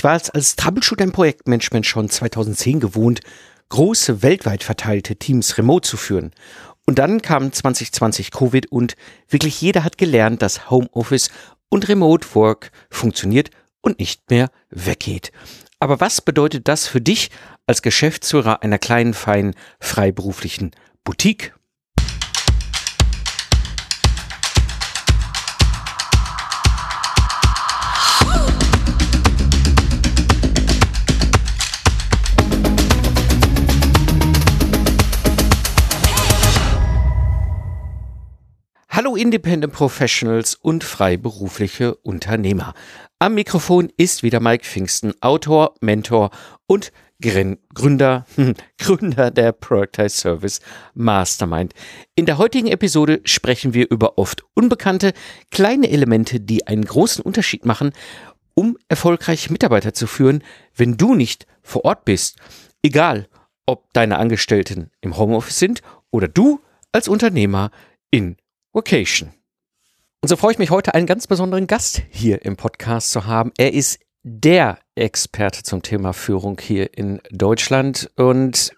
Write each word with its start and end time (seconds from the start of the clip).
Ich 0.00 0.04
war 0.04 0.16
es 0.16 0.30
als 0.30 0.56
Troubleshooter 0.56 1.04
im 1.04 1.12
Projektmanagement 1.12 1.84
schon 1.84 2.08
2010 2.08 2.80
gewohnt, 2.80 3.20
große 3.68 4.22
weltweit 4.22 4.64
verteilte 4.64 5.16
Teams 5.16 5.58
remote 5.58 5.86
zu 5.86 5.98
führen. 5.98 6.32
Und 6.86 6.98
dann 6.98 7.20
kam 7.20 7.52
2020 7.52 8.30
Covid 8.30 8.72
und 8.72 8.96
wirklich 9.28 9.60
jeder 9.60 9.84
hat 9.84 9.98
gelernt, 9.98 10.40
dass 10.40 10.70
Homeoffice 10.70 11.28
und 11.68 11.86
Remote 11.86 12.34
Work 12.34 12.72
funktioniert 12.88 13.50
und 13.82 13.98
nicht 13.98 14.30
mehr 14.30 14.48
weggeht. 14.70 15.32
Aber 15.80 16.00
was 16.00 16.22
bedeutet 16.22 16.66
das 16.66 16.86
für 16.86 17.02
dich 17.02 17.28
als 17.66 17.82
Geschäftsführer 17.82 18.62
einer 18.62 18.78
kleinen, 18.78 19.12
feinen, 19.12 19.54
freiberuflichen 19.80 20.70
Boutique? 21.04 21.52
Hallo 39.02 39.16
Independent 39.16 39.72
Professionals 39.72 40.54
und 40.56 40.84
freiberufliche 40.84 41.94
Unternehmer. 41.94 42.74
Am 43.18 43.32
Mikrofon 43.32 43.90
ist 43.96 44.22
wieder 44.22 44.40
Mike 44.40 44.62
Pfingsten, 44.62 45.14
Autor, 45.22 45.74
Mentor 45.80 46.28
und 46.66 46.92
Gründer, 47.18 48.26
Gründer 48.78 49.30
der 49.30 49.52
Productize 49.52 50.10
Service 50.10 50.60
Mastermind. 50.92 51.72
In 52.14 52.26
der 52.26 52.36
heutigen 52.36 52.66
Episode 52.66 53.22
sprechen 53.24 53.72
wir 53.72 53.90
über 53.90 54.18
oft 54.18 54.44
unbekannte 54.52 55.14
kleine 55.50 55.88
Elemente, 55.88 56.38
die 56.38 56.66
einen 56.66 56.84
großen 56.84 57.24
Unterschied 57.24 57.64
machen, 57.64 57.92
um 58.52 58.76
erfolgreich 58.88 59.48
Mitarbeiter 59.48 59.94
zu 59.94 60.06
führen, 60.06 60.44
wenn 60.76 60.98
du 60.98 61.14
nicht 61.14 61.46
vor 61.62 61.86
Ort 61.86 62.04
bist. 62.04 62.36
Egal, 62.82 63.28
ob 63.64 63.90
deine 63.94 64.18
Angestellten 64.18 64.90
im 65.00 65.16
Homeoffice 65.16 65.58
sind 65.58 65.80
oder 66.10 66.28
du 66.28 66.60
als 66.92 67.08
Unternehmer 67.08 67.70
in 68.10 68.36
Vocation. 68.72 69.32
Und 70.22 70.28
so 70.28 70.36
freue 70.36 70.52
ich 70.52 70.58
mich 70.58 70.70
heute 70.70 70.94
einen 70.94 71.06
ganz 71.06 71.26
besonderen 71.26 71.66
Gast 71.66 72.02
hier 72.10 72.44
im 72.44 72.56
Podcast 72.56 73.10
zu 73.10 73.26
haben. 73.26 73.52
Er 73.58 73.72
ist 73.72 73.98
der 74.22 74.78
Experte 74.94 75.62
zum 75.62 75.82
Thema 75.82 76.12
Führung 76.12 76.60
hier 76.60 76.96
in 76.96 77.20
Deutschland 77.30 78.10
und 78.16 78.72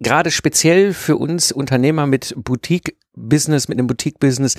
gerade 0.00 0.30
speziell 0.30 0.92
für 0.92 1.16
uns 1.16 1.52
Unternehmer 1.52 2.06
mit 2.06 2.34
Boutique-Business, 2.36 3.68
mit 3.68 3.78
einem 3.78 3.86
Boutique-Business 3.86 4.56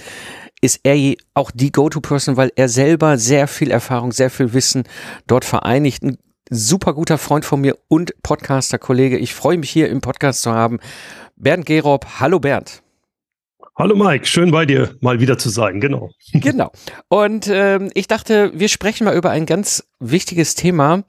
ist 0.61 0.79
er 0.83 1.15
auch 1.33 1.51
die 1.51 1.73
Go-To-Person, 1.73 2.37
weil 2.37 2.51
er 2.55 2.69
selber 2.69 3.17
sehr 3.17 3.49
viel 3.49 3.69
Erfahrung, 3.69 4.13
sehr 4.13 4.29
viel 4.29 4.53
Wissen 4.53 4.83
dort 5.27 5.43
vereinigt. 5.43 6.03
Ein 6.03 6.17
super 6.49 6.93
guter 6.93 7.17
Freund 7.17 7.43
von 7.43 7.59
mir 7.59 7.77
und 7.89 8.13
Podcaster-Kollege. 8.23 9.17
Ich 9.17 9.33
freue 9.33 9.57
mich 9.57 9.69
hier 9.69 9.89
im 9.89 9.99
Podcast 9.99 10.41
zu 10.41 10.53
haben. 10.53 10.79
Bernd 11.35 11.65
Gerob. 11.65 12.05
Hallo 12.21 12.39
Bernd. 12.39 12.81
Hallo 13.75 13.95
Mike, 13.95 14.27
schön 14.27 14.51
bei 14.51 14.67
dir 14.67 14.95
mal 15.01 15.19
wieder 15.19 15.39
zu 15.39 15.49
sein, 15.49 15.81
genau. 15.81 16.11
Genau. 16.33 16.71
Und 17.07 17.47
ähm, 17.51 17.89
ich 17.95 18.05
dachte, 18.05 18.51
wir 18.53 18.69
sprechen 18.69 19.05
mal 19.05 19.15
über 19.15 19.31
ein 19.31 19.47
ganz 19.47 19.83
wichtiges 19.99 20.53
Thema, 20.53 21.03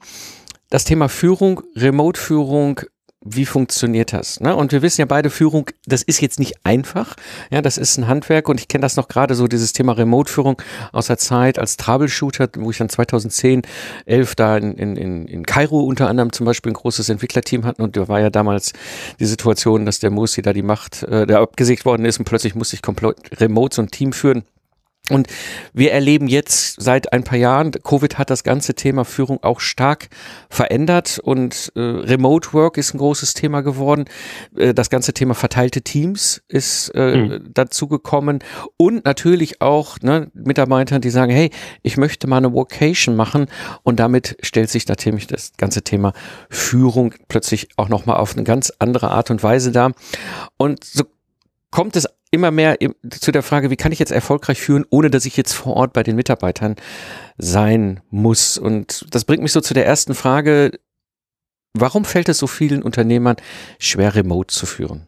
das 0.71 0.83
Thema 0.83 1.07
Führung, 1.07 1.61
Remote-Führung 1.75 2.81
wie 3.27 3.45
funktioniert 3.45 4.13
das? 4.13 4.39
Ne? 4.39 4.55
Und 4.55 4.71
wir 4.71 4.83
wissen 4.83 5.01
ja 5.01 5.05
beide, 5.05 5.31
Führung, 5.31 5.71
das 5.85 6.03
ist 6.03 6.21
jetzt 6.21 6.39
nicht 6.39 6.53
einfach. 6.63 7.15
Ja, 7.49 7.63
das 7.63 7.79
ist 7.79 7.97
ein 7.97 8.07
Handwerk 8.07 8.47
und 8.47 8.59
ich 8.59 8.67
kenne 8.67 8.83
das 8.83 8.95
noch 8.95 9.07
gerade 9.07 9.33
so, 9.33 9.47
dieses 9.47 9.73
Thema 9.73 9.93
Remote-Führung 9.93 10.61
aus 10.91 11.07
der 11.07 11.17
Zeit 11.17 11.57
als 11.57 11.75
Troubleshooter, 11.75 12.49
wo 12.57 12.69
ich 12.69 12.77
dann 12.77 12.87
2010, 12.87 13.63
11 14.05 14.35
da 14.35 14.57
in, 14.57 14.73
in, 14.75 15.25
in 15.25 15.45
Kairo 15.45 15.79
unter 15.81 16.07
anderem 16.07 16.31
zum 16.31 16.45
Beispiel 16.45 16.71
ein 16.71 16.75
großes 16.75 17.09
Entwicklerteam 17.09 17.65
hatten 17.65 17.81
und 17.81 17.97
da 17.97 18.07
war 18.07 18.19
ja 18.19 18.29
damals 18.29 18.73
die 19.19 19.25
Situation, 19.25 19.87
dass 19.87 19.99
der 19.99 20.11
Musi 20.11 20.43
da 20.43 20.53
die 20.53 20.61
Macht, 20.61 21.01
äh, 21.03 21.25
der 21.25 21.39
abgesägt 21.39 21.83
worden 21.85 22.05
ist 22.05 22.19
und 22.19 22.25
plötzlich 22.25 22.53
musste 22.53 22.75
ich 22.75 22.83
komplett 22.83 23.17
remote 23.41 23.75
so 23.75 23.81
ein 23.81 23.89
Team 23.89 24.13
führen. 24.13 24.43
Und 25.09 25.27
wir 25.73 25.91
erleben 25.91 26.27
jetzt 26.27 26.81
seit 26.81 27.13
ein 27.13 27.23
paar 27.23 27.37
Jahren, 27.37 27.71
Covid 27.71 28.17
hat 28.17 28.29
das 28.29 28.43
ganze 28.43 28.73
Thema 28.73 29.05
Führung 29.05 29.43
auch 29.43 29.59
stark 29.59 30.09
verändert 30.49 31.19
und 31.21 31.71
äh, 31.75 31.79
Remote 31.79 32.53
Work 32.53 32.77
ist 32.77 32.93
ein 32.93 32.97
großes 32.97 33.33
Thema 33.33 33.61
geworden. 33.61 34.05
Äh, 34.55 34.73
das 34.73 34.89
ganze 34.89 35.13
Thema 35.13 35.35
verteilte 35.35 35.81
Teams 35.81 36.41
ist 36.47 36.89
äh, 36.95 37.17
mhm. 37.17 37.49
dazu 37.53 37.87
gekommen 37.87 38.39
und 38.77 39.05
natürlich 39.05 39.61
auch 39.61 39.99
ne, 40.01 40.31
Mitarbeiter, 40.33 40.99
die 40.99 41.09
sagen, 41.09 41.31
hey, 41.31 41.51
ich 41.83 41.97
möchte 41.97 42.27
mal 42.27 42.37
eine 42.37 42.53
Vocation 42.53 43.15
machen 43.15 43.47
und 43.83 43.99
damit 43.99 44.37
stellt 44.41 44.69
sich 44.69 44.87
natürlich 44.87 45.27
das 45.27 45.53
ganze 45.57 45.83
Thema 45.83 46.13
Führung 46.49 47.13
plötzlich 47.27 47.69
auch 47.77 47.89
nochmal 47.89 48.17
auf 48.17 48.33
eine 48.33 48.43
ganz 48.43 48.71
andere 48.79 49.11
Art 49.11 49.31
und 49.31 49.43
Weise 49.43 49.71
dar. 49.71 49.91
Und 50.57 50.83
so 50.83 51.03
kommt 51.71 51.95
es 51.95 52.07
immer 52.35 52.51
mehr 52.51 52.77
zu 53.09 53.31
der 53.31 53.43
Frage, 53.43 53.69
wie 53.69 53.75
kann 53.75 53.91
ich 53.91 53.99
jetzt 53.99 54.11
erfolgreich 54.11 54.61
führen, 54.61 54.85
ohne 54.89 55.09
dass 55.09 55.25
ich 55.25 55.35
jetzt 55.37 55.53
vor 55.53 55.75
Ort 55.75 55.93
bei 55.93 56.03
den 56.03 56.15
Mitarbeitern 56.15 56.75
sein 57.37 58.01
muss. 58.09 58.57
Und 58.57 59.05
das 59.09 59.25
bringt 59.25 59.41
mich 59.41 59.51
so 59.51 59.61
zu 59.61 59.73
der 59.73 59.85
ersten 59.85 60.13
Frage, 60.13 60.79
warum 61.73 62.05
fällt 62.05 62.29
es 62.29 62.37
so 62.37 62.47
vielen 62.47 62.83
Unternehmern 62.83 63.37
schwer, 63.79 64.15
remote 64.15 64.53
zu 64.53 64.65
führen? 64.65 65.07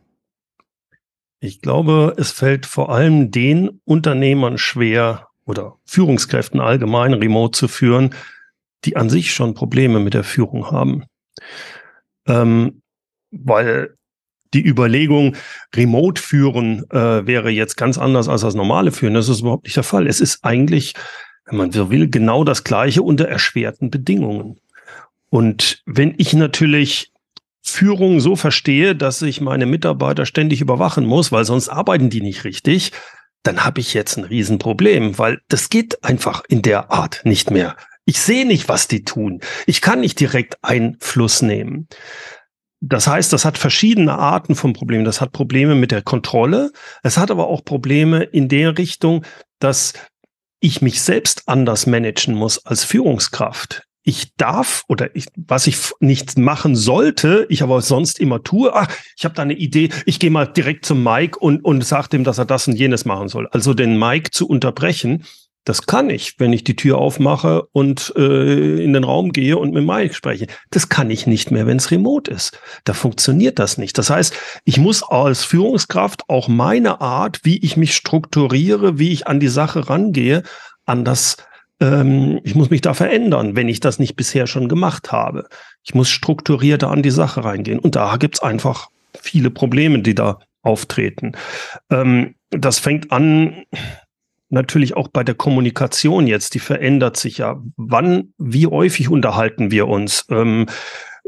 Ich 1.39 1.61
glaube, 1.61 2.15
es 2.17 2.31
fällt 2.31 2.65
vor 2.65 2.89
allem 2.89 3.29
den 3.29 3.81
Unternehmern 3.85 4.57
schwer 4.57 5.27
oder 5.45 5.77
Führungskräften 5.85 6.59
allgemein 6.59 7.13
remote 7.13 7.57
zu 7.57 7.67
führen, 7.67 8.15
die 8.85 8.95
an 8.95 9.09
sich 9.09 9.33
schon 9.33 9.53
Probleme 9.53 9.99
mit 9.99 10.13
der 10.13 10.23
Führung 10.23 10.71
haben. 10.71 11.05
Ähm, 12.27 12.81
weil 13.31 13.96
die 14.53 14.65
Überlegung, 14.65 15.35
Remote 15.75 16.21
führen 16.21 16.89
äh, 16.91 17.25
wäre 17.25 17.49
jetzt 17.49 17.77
ganz 17.77 17.97
anders 17.97 18.27
als 18.27 18.41
das 18.41 18.55
normale 18.55 18.91
Führen. 18.91 19.13
Das 19.13 19.29
ist 19.29 19.41
überhaupt 19.41 19.65
nicht 19.65 19.75
der 19.75 19.83
Fall. 19.83 20.07
Es 20.07 20.21
ist 20.21 20.43
eigentlich, 20.43 20.93
wenn 21.45 21.57
man 21.57 21.71
so 21.71 21.89
will, 21.89 22.09
genau 22.09 22.43
das 22.43 22.63
Gleiche 22.63 23.01
unter 23.01 23.27
erschwerten 23.27 23.89
Bedingungen. 23.89 24.59
Und 25.29 25.81
wenn 25.85 26.13
ich 26.17 26.33
natürlich 26.33 27.11
Führung 27.61 28.19
so 28.21 28.35
verstehe, 28.35 28.95
dass 28.95 29.21
ich 29.21 29.41
meine 29.41 29.65
Mitarbeiter 29.65 30.25
ständig 30.25 30.61
überwachen 30.61 31.05
muss, 31.05 31.31
weil 31.31 31.45
sonst 31.45 31.69
arbeiten 31.69 32.09
die 32.09 32.21
nicht 32.21 32.45
richtig, 32.45 32.91
dann 33.43 33.63
habe 33.63 33.79
ich 33.79 33.93
jetzt 33.93 34.17
ein 34.17 34.23
Riesenproblem, 34.23 35.17
weil 35.17 35.41
das 35.47 35.69
geht 35.69 36.03
einfach 36.03 36.43
in 36.47 36.61
der 36.61 36.91
Art 36.91 37.21
nicht 37.23 37.51
mehr. 37.51 37.75
Ich 38.05 38.21
sehe 38.21 38.45
nicht, 38.45 38.69
was 38.69 38.87
die 38.87 39.03
tun. 39.03 39.41
Ich 39.65 39.81
kann 39.81 39.99
nicht 39.99 40.19
direkt 40.19 40.57
Einfluss 40.61 41.41
nehmen. 41.41 41.87
Das 42.79 43.07
heißt, 43.07 43.33
das 43.33 43.43
hat 43.43 43.57
verschiedene 43.57 44.17
Arten 44.17 44.55
von 44.55 44.73
Problemen. 44.73 45.05
Das 45.05 45.19
hat 45.19 45.31
Probleme 45.31 45.75
mit 45.75 45.91
der 45.91 46.01
Kontrolle. 46.03 46.71
Es 47.03 47.17
hat 47.17 47.31
aber 47.31 47.47
auch 47.47 47.65
Probleme 47.65 48.23
in 48.23 48.49
der 48.49 48.77
Richtung, 48.77 49.25
dass 49.59 49.93
ich 50.59 50.81
mich 50.81 51.01
selbst 51.01 51.43
anders 51.47 51.87
managen 51.87 52.35
muss 52.35 52.65
als 52.65 52.83
Führungskraft. 52.83 53.83
Ich 54.03 54.35
darf 54.37 54.83
oder 54.87 55.15
ich, 55.15 55.25
was 55.35 55.67
ich 55.67 55.77
nicht 55.99 56.37
machen 56.37 56.75
sollte, 56.75 57.45
ich 57.49 57.61
aber 57.61 57.81
sonst 57.81 58.19
immer 58.19 58.41
tue, 58.41 58.73
ach, 58.73 58.87
ich 59.17 59.25
habe 59.25 59.35
da 59.35 59.41
eine 59.41 59.55
Idee, 59.55 59.89
ich 60.05 60.19
gehe 60.19 60.31
mal 60.31 60.45
direkt 60.45 60.85
zum 60.85 61.03
Mike 61.03 61.37
und, 61.39 61.65
und 61.65 61.83
sage 61.83 62.09
dem, 62.09 62.23
dass 62.23 62.37
er 62.37 62.45
das 62.45 62.67
und 62.67 62.75
jenes 62.75 63.03
machen 63.03 63.27
soll. 63.27 63.47
Also 63.51 63.73
den 63.73 63.99
Mike 63.99 64.31
zu 64.31 64.47
unterbrechen, 64.47 65.25
das 65.67 65.85
kann 65.85 66.09
ich, 66.09 66.39
wenn 66.39 66.53
ich 66.53 66.63
die 66.63 66.77
Tür 66.77 66.97
aufmache 66.97 67.63
und 67.73 68.13
äh, 68.15 68.81
in 68.81 68.93
den 68.93 69.03
Raum 69.03 69.33
gehe 69.33 69.57
und 69.57 69.73
mit 69.73 69.85
Mike 69.85 70.13
spreche. 70.13 70.47
Das 70.69 70.87
kann 70.87 71.11
ich 71.11 71.27
nicht 71.27 71.51
mehr, 71.51 71.67
wenn 71.67 71.75
es 71.75 71.91
remote 71.91 72.31
ist. 72.31 72.57
Da 72.85 72.93
funktioniert 72.93 73.59
das 73.59 73.77
nicht. 73.77 73.97
Das 73.97 74.09
heißt, 74.09 74.33
ich 74.63 74.77
muss 74.77 75.03
als 75.03 75.43
Führungskraft 75.43 76.29
auch 76.29 76.47
meine 76.47 77.01
Art, 77.01 77.41
wie 77.43 77.57
ich 77.57 77.75
mich 77.75 77.95
strukturiere, 77.97 78.97
wie 78.97 79.11
ich 79.11 79.27
an 79.27 79.41
die 79.41 79.49
Sache 79.49 79.89
rangehe, 79.89 80.43
anders 80.85 81.35
ähm, 81.81 82.39
ich 82.45 82.55
muss 82.55 82.69
mich 82.69 82.79
da 82.79 82.93
verändern, 82.93 83.57
wenn 83.57 83.67
ich 83.67 83.81
das 83.81 83.99
nicht 83.99 84.15
bisher 84.15 84.47
schon 84.47 84.69
gemacht 84.69 85.11
habe. 85.11 85.49
Ich 85.83 85.93
muss 85.93 86.09
strukturierter 86.09 86.89
an 86.89 87.03
die 87.03 87.11
Sache 87.11 87.43
reingehen. 87.43 87.79
Und 87.79 87.97
da 87.97 88.15
gibt's 88.15 88.41
einfach 88.41 88.87
viele 89.19 89.49
Probleme, 89.49 89.99
die 89.99 90.15
da 90.15 90.39
auftreten. 90.61 91.33
Ähm, 91.89 92.35
das 92.51 92.79
fängt 92.79 93.11
an, 93.11 93.65
natürlich 94.49 94.95
auch 94.95 95.07
bei 95.07 95.23
der 95.23 95.35
Kommunikation 95.35 96.27
jetzt, 96.27 96.53
die 96.53 96.59
verändert 96.59 97.17
sich 97.17 97.39
ja. 97.39 97.61
Wann, 97.75 98.33
wie 98.37 98.67
häufig 98.67 99.09
unterhalten 99.09 99.71
wir 99.71 99.87
uns? 99.87 100.25
Ähm, 100.29 100.67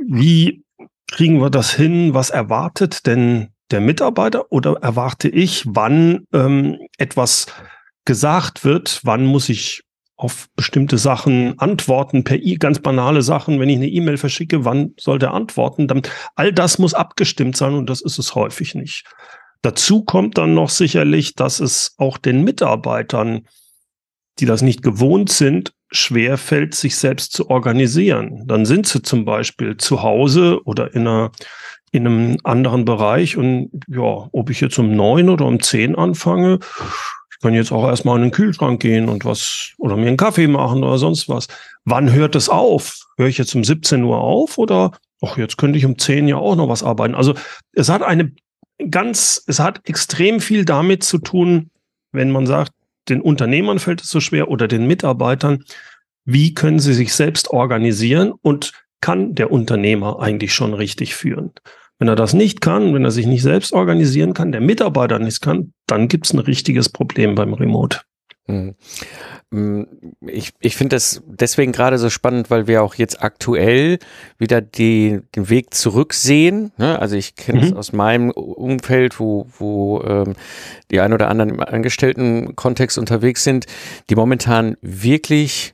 wie 0.07 0.63
kriegen 1.11 1.41
wir 1.41 1.49
das 1.49 1.73
hin? 1.73 2.13
Was 2.13 2.29
erwartet 2.29 3.05
denn 3.05 3.49
der 3.71 3.81
Mitarbeiter 3.81 4.51
oder 4.51 4.77
erwarte 4.81 5.27
ich, 5.29 5.63
wann 5.67 6.25
ähm, 6.33 6.77
etwas 6.97 7.47
gesagt 8.05 8.63
wird? 8.63 9.01
Wann 9.03 9.25
muss 9.25 9.49
ich 9.49 9.83
auf 10.15 10.47
bestimmte 10.55 10.97
Sachen 10.97 11.57
antworten, 11.59 12.25
per 12.25 12.37
I, 12.37 12.55
ganz 12.55 12.79
banale 12.79 13.21
Sachen, 13.21 13.59
wenn 13.59 13.69
ich 13.69 13.77
eine 13.77 13.87
E-Mail 13.87 14.17
verschicke, 14.17 14.65
wann 14.65 14.93
soll 14.99 15.17
der 15.17 15.33
antworten? 15.33 15.87
Dann, 15.87 16.01
all 16.35 16.51
das 16.51 16.77
muss 16.77 16.93
abgestimmt 16.93 17.55
sein 17.55 17.73
und 17.73 17.89
das 17.89 18.01
ist 18.01 18.19
es 18.19 18.35
häufig 18.35 18.75
nicht. 18.75 19.05
Dazu 19.61 20.03
kommt 20.03 20.37
dann 20.37 20.53
noch 20.53 20.69
sicherlich, 20.69 21.35
dass 21.35 21.59
es 21.59 21.95
auch 21.97 22.17
den 22.17 22.43
Mitarbeitern, 22.43 23.47
die 24.39 24.45
das 24.45 24.61
nicht 24.61 24.83
gewohnt 24.83 25.31
sind, 25.31 25.73
schwer 25.91 26.37
fällt, 26.37 26.75
sich 26.75 26.95
selbst 26.95 27.33
zu 27.33 27.49
organisieren. 27.49 28.43
Dann 28.47 28.65
sind 28.65 28.87
sie 28.87 29.01
zum 29.01 29.25
Beispiel 29.25 29.77
zu 29.77 30.01
Hause 30.01 30.61
oder 30.63 30.93
in 30.93 31.07
einer 31.07 31.31
in 31.91 32.05
einem 32.05 32.37
anderen 32.43 32.85
Bereich 32.85 33.35
und 33.35 33.71
ja, 33.87 34.29
ob 34.31 34.49
ich 34.49 34.61
jetzt 34.61 34.77
um 34.77 34.95
neun 34.95 35.29
oder 35.29 35.45
um 35.45 35.59
zehn 35.59 35.95
anfange, 35.95 36.59
ich 37.31 37.39
kann 37.41 37.53
jetzt 37.53 37.71
auch 37.71 37.87
erstmal 37.87 38.17
in 38.17 38.23
den 38.23 38.31
Kühlschrank 38.31 38.81
gehen 38.81 39.09
und 39.09 39.25
was 39.25 39.73
oder 39.77 39.95
mir 39.95 40.07
einen 40.07 40.17
Kaffee 40.17 40.47
machen 40.47 40.83
oder 40.83 40.97
sonst 40.97 41.29
was. 41.29 41.47
Wann 41.85 42.11
hört 42.11 42.35
es 42.35 42.49
auf? 42.49 42.99
Höre 43.17 43.27
ich 43.27 43.37
jetzt 43.37 43.55
um 43.55 43.63
17 43.63 44.03
Uhr 44.03 44.19
auf 44.19 44.57
oder 44.57 44.91
ach, 45.21 45.37
jetzt 45.37 45.57
könnte 45.57 45.79
ich 45.79 45.85
um 45.85 45.97
10 45.97 46.27
ja 46.27 46.35
auch 46.35 46.55
noch 46.55 46.69
was 46.69 46.83
arbeiten. 46.83 47.15
Also 47.15 47.33
es 47.73 47.89
hat 47.89 48.03
eine 48.03 48.33
ganz, 48.89 49.43
es 49.47 49.59
hat 49.59 49.81
extrem 49.87 50.39
viel 50.39 50.65
damit 50.65 51.03
zu 51.03 51.17
tun, 51.17 51.69
wenn 52.11 52.31
man 52.31 52.47
sagt, 52.47 52.71
den 53.09 53.21
Unternehmern 53.21 53.79
fällt 53.79 54.01
es 54.01 54.09
so 54.09 54.19
schwer 54.19 54.49
oder 54.49 54.67
den 54.67 54.87
Mitarbeitern, 54.87 55.63
wie 56.25 56.53
können 56.53 56.79
sie 56.79 56.93
sich 56.93 57.13
selbst 57.13 57.49
organisieren 57.49 58.31
und 58.41 58.71
kann 59.01 59.33
der 59.33 59.51
Unternehmer 59.51 60.19
eigentlich 60.19 60.53
schon 60.53 60.73
richtig 60.73 61.15
führen? 61.15 61.51
Wenn 61.97 62.07
er 62.07 62.15
das 62.15 62.33
nicht 62.33 62.61
kann, 62.61 62.93
wenn 62.93 63.03
er 63.03 63.11
sich 63.11 63.25
nicht 63.25 63.41
selbst 63.41 63.73
organisieren 63.73 64.33
kann, 64.33 64.51
der 64.51 64.61
Mitarbeiter 64.61 65.19
nicht 65.19 65.41
kann, 65.41 65.73
dann 65.87 66.07
gibt 66.07 66.27
es 66.27 66.33
ein 66.33 66.39
richtiges 66.39 66.89
Problem 66.89 67.35
beim 67.35 67.53
Remote. 67.53 68.01
Mm, 69.51 69.83
ich, 70.27 70.53
ich 70.59 70.75
finde 70.75 70.95
das 70.95 71.23
deswegen 71.25 71.71
gerade 71.71 71.97
so 71.97 72.09
spannend, 72.09 72.51
weil 72.51 72.67
wir 72.67 72.83
auch 72.83 72.95
jetzt 72.95 73.23
aktuell 73.23 73.97
wieder 74.37 74.61
die, 74.61 75.21
den 75.35 75.49
Weg 75.49 75.73
zurücksehen. 75.73 76.71
Ne? 76.77 76.99
Also 76.99 77.15
ich 77.15 77.35
kenne 77.35 77.61
es 77.61 77.71
mhm. 77.71 77.77
aus 77.77 77.91
meinem 77.91 78.31
Umfeld, 78.31 79.19
wo, 79.19 79.47
wo 79.57 80.01
ähm, 80.03 80.35
die 80.91 80.99
ein 80.99 81.13
oder 81.13 81.29
anderen 81.29 81.49
im 81.49 81.59
Angestelltenkontext 81.59 82.97
unterwegs 82.97 83.43
sind, 83.43 83.65
die 84.09 84.15
momentan 84.15 84.77
wirklich 84.81 85.73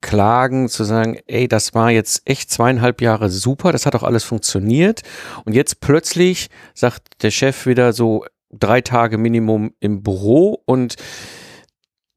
klagen, 0.00 0.68
zu 0.68 0.84
sagen, 0.84 1.18
ey, 1.26 1.48
das 1.48 1.74
war 1.74 1.90
jetzt 1.90 2.22
echt 2.26 2.50
zweieinhalb 2.50 3.00
Jahre 3.00 3.28
super, 3.28 3.72
das 3.72 3.86
hat 3.86 3.96
auch 3.96 4.04
alles 4.04 4.22
funktioniert. 4.22 5.02
Und 5.44 5.54
jetzt 5.54 5.80
plötzlich 5.80 6.48
sagt 6.74 7.24
der 7.24 7.32
Chef 7.32 7.66
wieder 7.66 7.92
so 7.92 8.24
drei 8.52 8.82
Tage 8.82 9.18
Minimum 9.18 9.72
im 9.80 10.04
Büro 10.04 10.62
und 10.64 10.94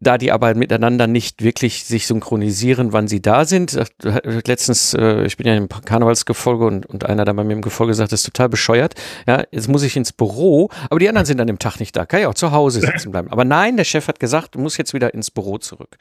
da 0.02 0.18
die 0.18 0.32
aber 0.32 0.56
miteinander 0.56 1.08
nicht 1.08 1.44
wirklich 1.44 1.84
sich 1.84 2.08
synchronisieren, 2.08 2.94
wann 2.94 3.08
sie 3.08 3.22
da 3.22 3.44
sind. 3.46 3.78
Letztens, 4.02 4.94
äh, 4.94 5.26
ich 5.26 5.36
bin 5.36 5.46
ja 5.46 5.56
im 5.56 5.68
Karnevalsgefolge 5.68 6.66
und, 6.66 6.86
und 6.86 7.06
einer 7.06 7.26
da 7.26 7.34
bei 7.34 7.44
mir 7.44 7.54
im 7.54 7.62
Gefolge 7.62 7.94
sagt, 7.94 8.14
das 8.14 8.22
ist 8.22 8.26
total 8.26 8.48
bescheuert. 8.48 8.96
Ja, 9.28 9.44
jetzt 9.52 9.68
muss 9.68 9.84
ich 9.84 9.98
ins 9.98 10.14
Büro, 10.14 10.70
aber 10.90 11.00
die 11.00 11.10
anderen 11.10 11.26
sind 11.26 11.42
an 11.42 11.48
dem 11.48 11.60
Tag 11.60 11.80
nicht 11.80 11.96
da. 11.96 12.06
Kann 12.06 12.22
ja 12.22 12.30
auch 12.30 12.34
zu 12.34 12.52
Hause 12.52 12.80
sitzen 12.80 13.12
bleiben. 13.12 13.30
Aber 13.30 13.44
nein, 13.44 13.76
der 13.76 13.84
Chef 13.84 14.08
hat 14.08 14.20
gesagt, 14.20 14.56
du 14.56 14.60
musst 14.60 14.78
jetzt 14.78 14.94
wieder 14.94 15.14
ins 15.14 15.32
Büro 15.32 15.58
zurück. 15.58 15.98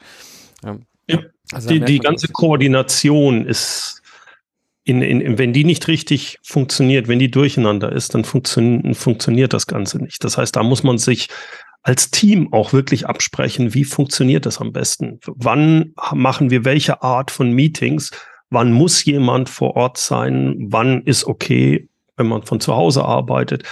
Ja. 0.63 0.77
ja. 1.07 1.19
Also 1.51 1.67
die, 1.67 1.81
die 1.81 1.99
ganze 1.99 2.29
Koordination 2.29 3.45
ist 3.45 4.01
in, 4.85 5.01
in, 5.01 5.37
wenn 5.37 5.51
die 5.51 5.65
nicht 5.65 5.87
richtig 5.89 6.39
funktioniert, 6.41 7.07
wenn 7.09 7.19
die 7.19 7.29
durcheinander 7.29 7.91
ist, 7.91 8.15
dann 8.15 8.23
funktio 8.23 8.93
funktioniert 8.93 9.53
das 9.53 9.67
Ganze 9.67 9.99
nicht. 9.99 10.23
Das 10.23 10.37
heißt, 10.37 10.55
da 10.55 10.63
muss 10.63 10.83
man 10.83 10.97
sich 10.97 11.27
als 11.89 12.11
Team 12.11 12.53
auch 12.53 12.71
wirklich 12.71 13.07
absprechen, 13.07 13.73
wie 13.73 13.83
funktioniert 13.83 14.45
das 14.45 14.61
am 14.61 14.71
besten? 14.71 15.19
Wann 15.25 15.95
machen 16.13 16.51
wir 16.51 16.63
welche 16.63 17.01
Art 17.01 17.31
von 17.31 17.51
Meetings? 17.51 18.11
Wann 18.51 18.71
muss 18.71 19.03
jemand 19.05 19.49
vor 19.49 19.75
Ort 19.75 19.97
sein? 19.97 20.55
Wann 20.59 21.01
ist 21.01 21.25
okay, 21.25 21.89
wenn 22.15 22.27
man 22.27 22.43
von 22.43 22.59
zu 22.59 22.75
Hause 22.75 23.03
arbeitet? 23.03 23.63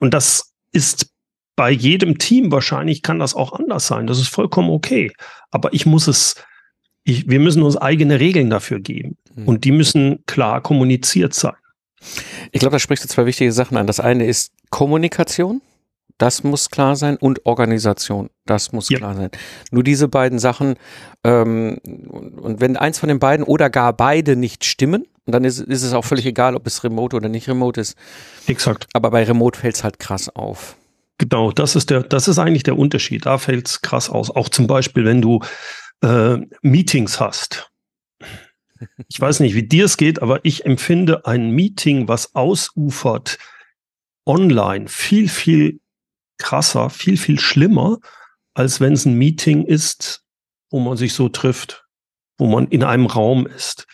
Und 0.00 0.12
das 0.12 0.54
ist 0.72 1.12
bei 1.54 1.70
jedem 1.70 2.18
Team 2.18 2.50
wahrscheinlich 2.50 3.02
kann 3.02 3.20
das 3.20 3.36
auch 3.36 3.52
anders 3.52 3.86
sein. 3.86 4.08
Das 4.08 4.18
ist 4.18 4.28
vollkommen 4.28 4.70
okay. 4.70 5.12
Aber 5.52 5.72
ich 5.72 5.86
muss 5.86 6.08
es, 6.08 6.34
ich, 7.04 7.30
wir 7.30 7.38
müssen 7.38 7.62
uns 7.62 7.76
eigene 7.76 8.18
Regeln 8.18 8.50
dafür 8.50 8.80
geben. 8.80 9.18
Mhm. 9.36 9.46
Und 9.46 9.62
die 9.62 9.70
müssen 9.70 10.24
klar 10.26 10.60
kommuniziert 10.62 11.32
sein. 11.32 11.54
Ich 12.50 12.58
glaube, 12.58 12.74
da 12.74 12.80
sprichst 12.80 13.04
du 13.04 13.08
zwei 13.08 13.24
wichtige 13.24 13.52
Sachen 13.52 13.76
an. 13.76 13.86
Das 13.86 14.00
eine 14.00 14.26
ist 14.26 14.50
Kommunikation 14.70 15.62
das 16.18 16.44
muss 16.44 16.70
klar 16.70 16.96
sein 16.96 17.16
und 17.16 17.44
Organisation, 17.44 18.30
das 18.46 18.72
muss 18.72 18.88
ja. 18.88 18.98
klar 18.98 19.14
sein. 19.14 19.30
Nur 19.70 19.82
diese 19.82 20.08
beiden 20.08 20.38
Sachen, 20.38 20.76
ähm, 21.24 21.78
und 22.40 22.60
wenn 22.60 22.76
eins 22.76 22.98
von 22.98 23.08
den 23.08 23.18
beiden 23.18 23.44
oder 23.44 23.70
gar 23.70 23.92
beide 23.92 24.36
nicht 24.36 24.64
stimmen, 24.64 25.06
dann 25.26 25.44
ist, 25.44 25.58
ist 25.58 25.82
es 25.82 25.92
auch 25.92 26.04
völlig 26.04 26.24
egal, 26.26 26.54
ob 26.54 26.66
es 26.66 26.84
remote 26.84 27.16
oder 27.16 27.28
nicht 27.28 27.48
remote 27.48 27.80
ist. 27.80 27.96
Exakt. 28.46 28.86
Aber 28.92 29.10
bei 29.10 29.24
remote 29.24 29.58
fällt 29.58 29.74
es 29.74 29.84
halt 29.84 29.98
krass 29.98 30.28
auf. 30.28 30.76
Genau, 31.18 31.50
das 31.50 31.76
ist 31.76 31.90
der, 31.90 32.02
das 32.02 32.28
ist 32.28 32.38
eigentlich 32.38 32.62
der 32.62 32.78
Unterschied. 32.78 33.26
Da 33.26 33.38
fällt 33.38 33.68
es 33.68 33.82
krass 33.82 34.08
aus. 34.08 34.30
Auch 34.30 34.48
zum 34.48 34.66
Beispiel, 34.66 35.04
wenn 35.04 35.22
du 35.22 35.40
äh, 36.02 36.36
Meetings 36.62 37.20
hast. 37.20 37.70
Ich 39.08 39.18
weiß 39.18 39.40
nicht, 39.40 39.54
wie 39.54 39.66
dir 39.66 39.86
es 39.86 39.96
geht, 39.96 40.20
aber 40.20 40.40
ich 40.44 40.66
empfinde 40.66 41.26
ein 41.26 41.50
Meeting, 41.50 42.08
was 42.08 42.34
ausufert, 42.34 43.38
online 44.26 44.88
viel, 44.88 45.28
viel 45.28 45.80
krasser, 46.38 46.90
viel, 46.90 47.16
viel 47.16 47.38
schlimmer, 47.38 47.98
als 48.54 48.80
wenn 48.80 48.92
es 48.92 49.04
ein 49.04 49.14
Meeting 49.14 49.64
ist, 49.64 50.22
wo 50.70 50.80
man 50.80 50.96
sich 50.96 51.14
so 51.14 51.28
trifft, 51.28 51.86
wo 52.38 52.46
man 52.46 52.68
in 52.68 52.84
einem 52.84 53.06
Raum 53.06 53.46
ist. 53.46 53.86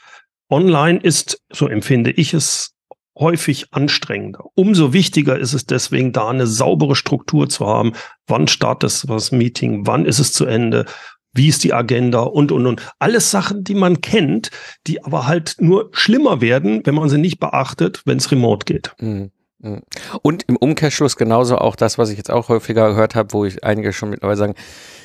Online 0.50 0.98
ist, 1.00 1.40
so 1.52 1.68
empfinde 1.68 2.10
ich 2.10 2.34
es, 2.34 2.74
häufig 3.18 3.66
anstrengender. 3.72 4.44
Umso 4.54 4.92
wichtiger 4.92 5.38
ist 5.38 5.52
es 5.52 5.66
deswegen, 5.66 6.12
da 6.12 6.28
eine 6.28 6.46
saubere 6.46 6.96
Struktur 6.96 7.48
zu 7.48 7.66
haben. 7.66 7.92
Wann 8.26 8.48
startet 8.48 9.04
das 9.08 9.32
Meeting? 9.32 9.86
Wann 9.86 10.06
ist 10.06 10.18
es 10.18 10.32
zu 10.32 10.46
Ende? 10.46 10.86
Wie 11.34 11.48
ist 11.48 11.64
die 11.64 11.72
Agenda? 11.72 12.20
Und, 12.20 12.52
und, 12.52 12.66
und. 12.66 12.82
Alles 12.98 13.30
Sachen, 13.30 13.64
die 13.64 13.74
man 13.74 14.00
kennt, 14.00 14.50
die 14.86 15.04
aber 15.04 15.26
halt 15.26 15.56
nur 15.58 15.90
schlimmer 15.92 16.40
werden, 16.40 16.84
wenn 16.84 16.94
man 16.94 17.08
sie 17.08 17.18
nicht 17.18 17.38
beachtet, 17.38 18.02
wenn 18.04 18.18
es 18.18 18.30
remote 18.30 18.64
geht. 18.64 18.94
Mhm. 18.98 19.30
Mhm. 19.62 19.82
Und 20.22 20.42
im 20.48 20.56
Umkehrschluss 20.56 21.16
genauso 21.16 21.56
auch 21.58 21.76
das, 21.76 21.96
was 21.96 22.10
ich 22.10 22.18
jetzt 22.18 22.30
auch 22.30 22.48
häufiger 22.48 22.90
gehört 22.90 23.14
habe, 23.14 23.32
wo 23.32 23.44
ich 23.44 23.64
einige 23.64 23.92
schon 23.92 24.10
mittlerweile 24.10 24.36
sagen, 24.36 24.54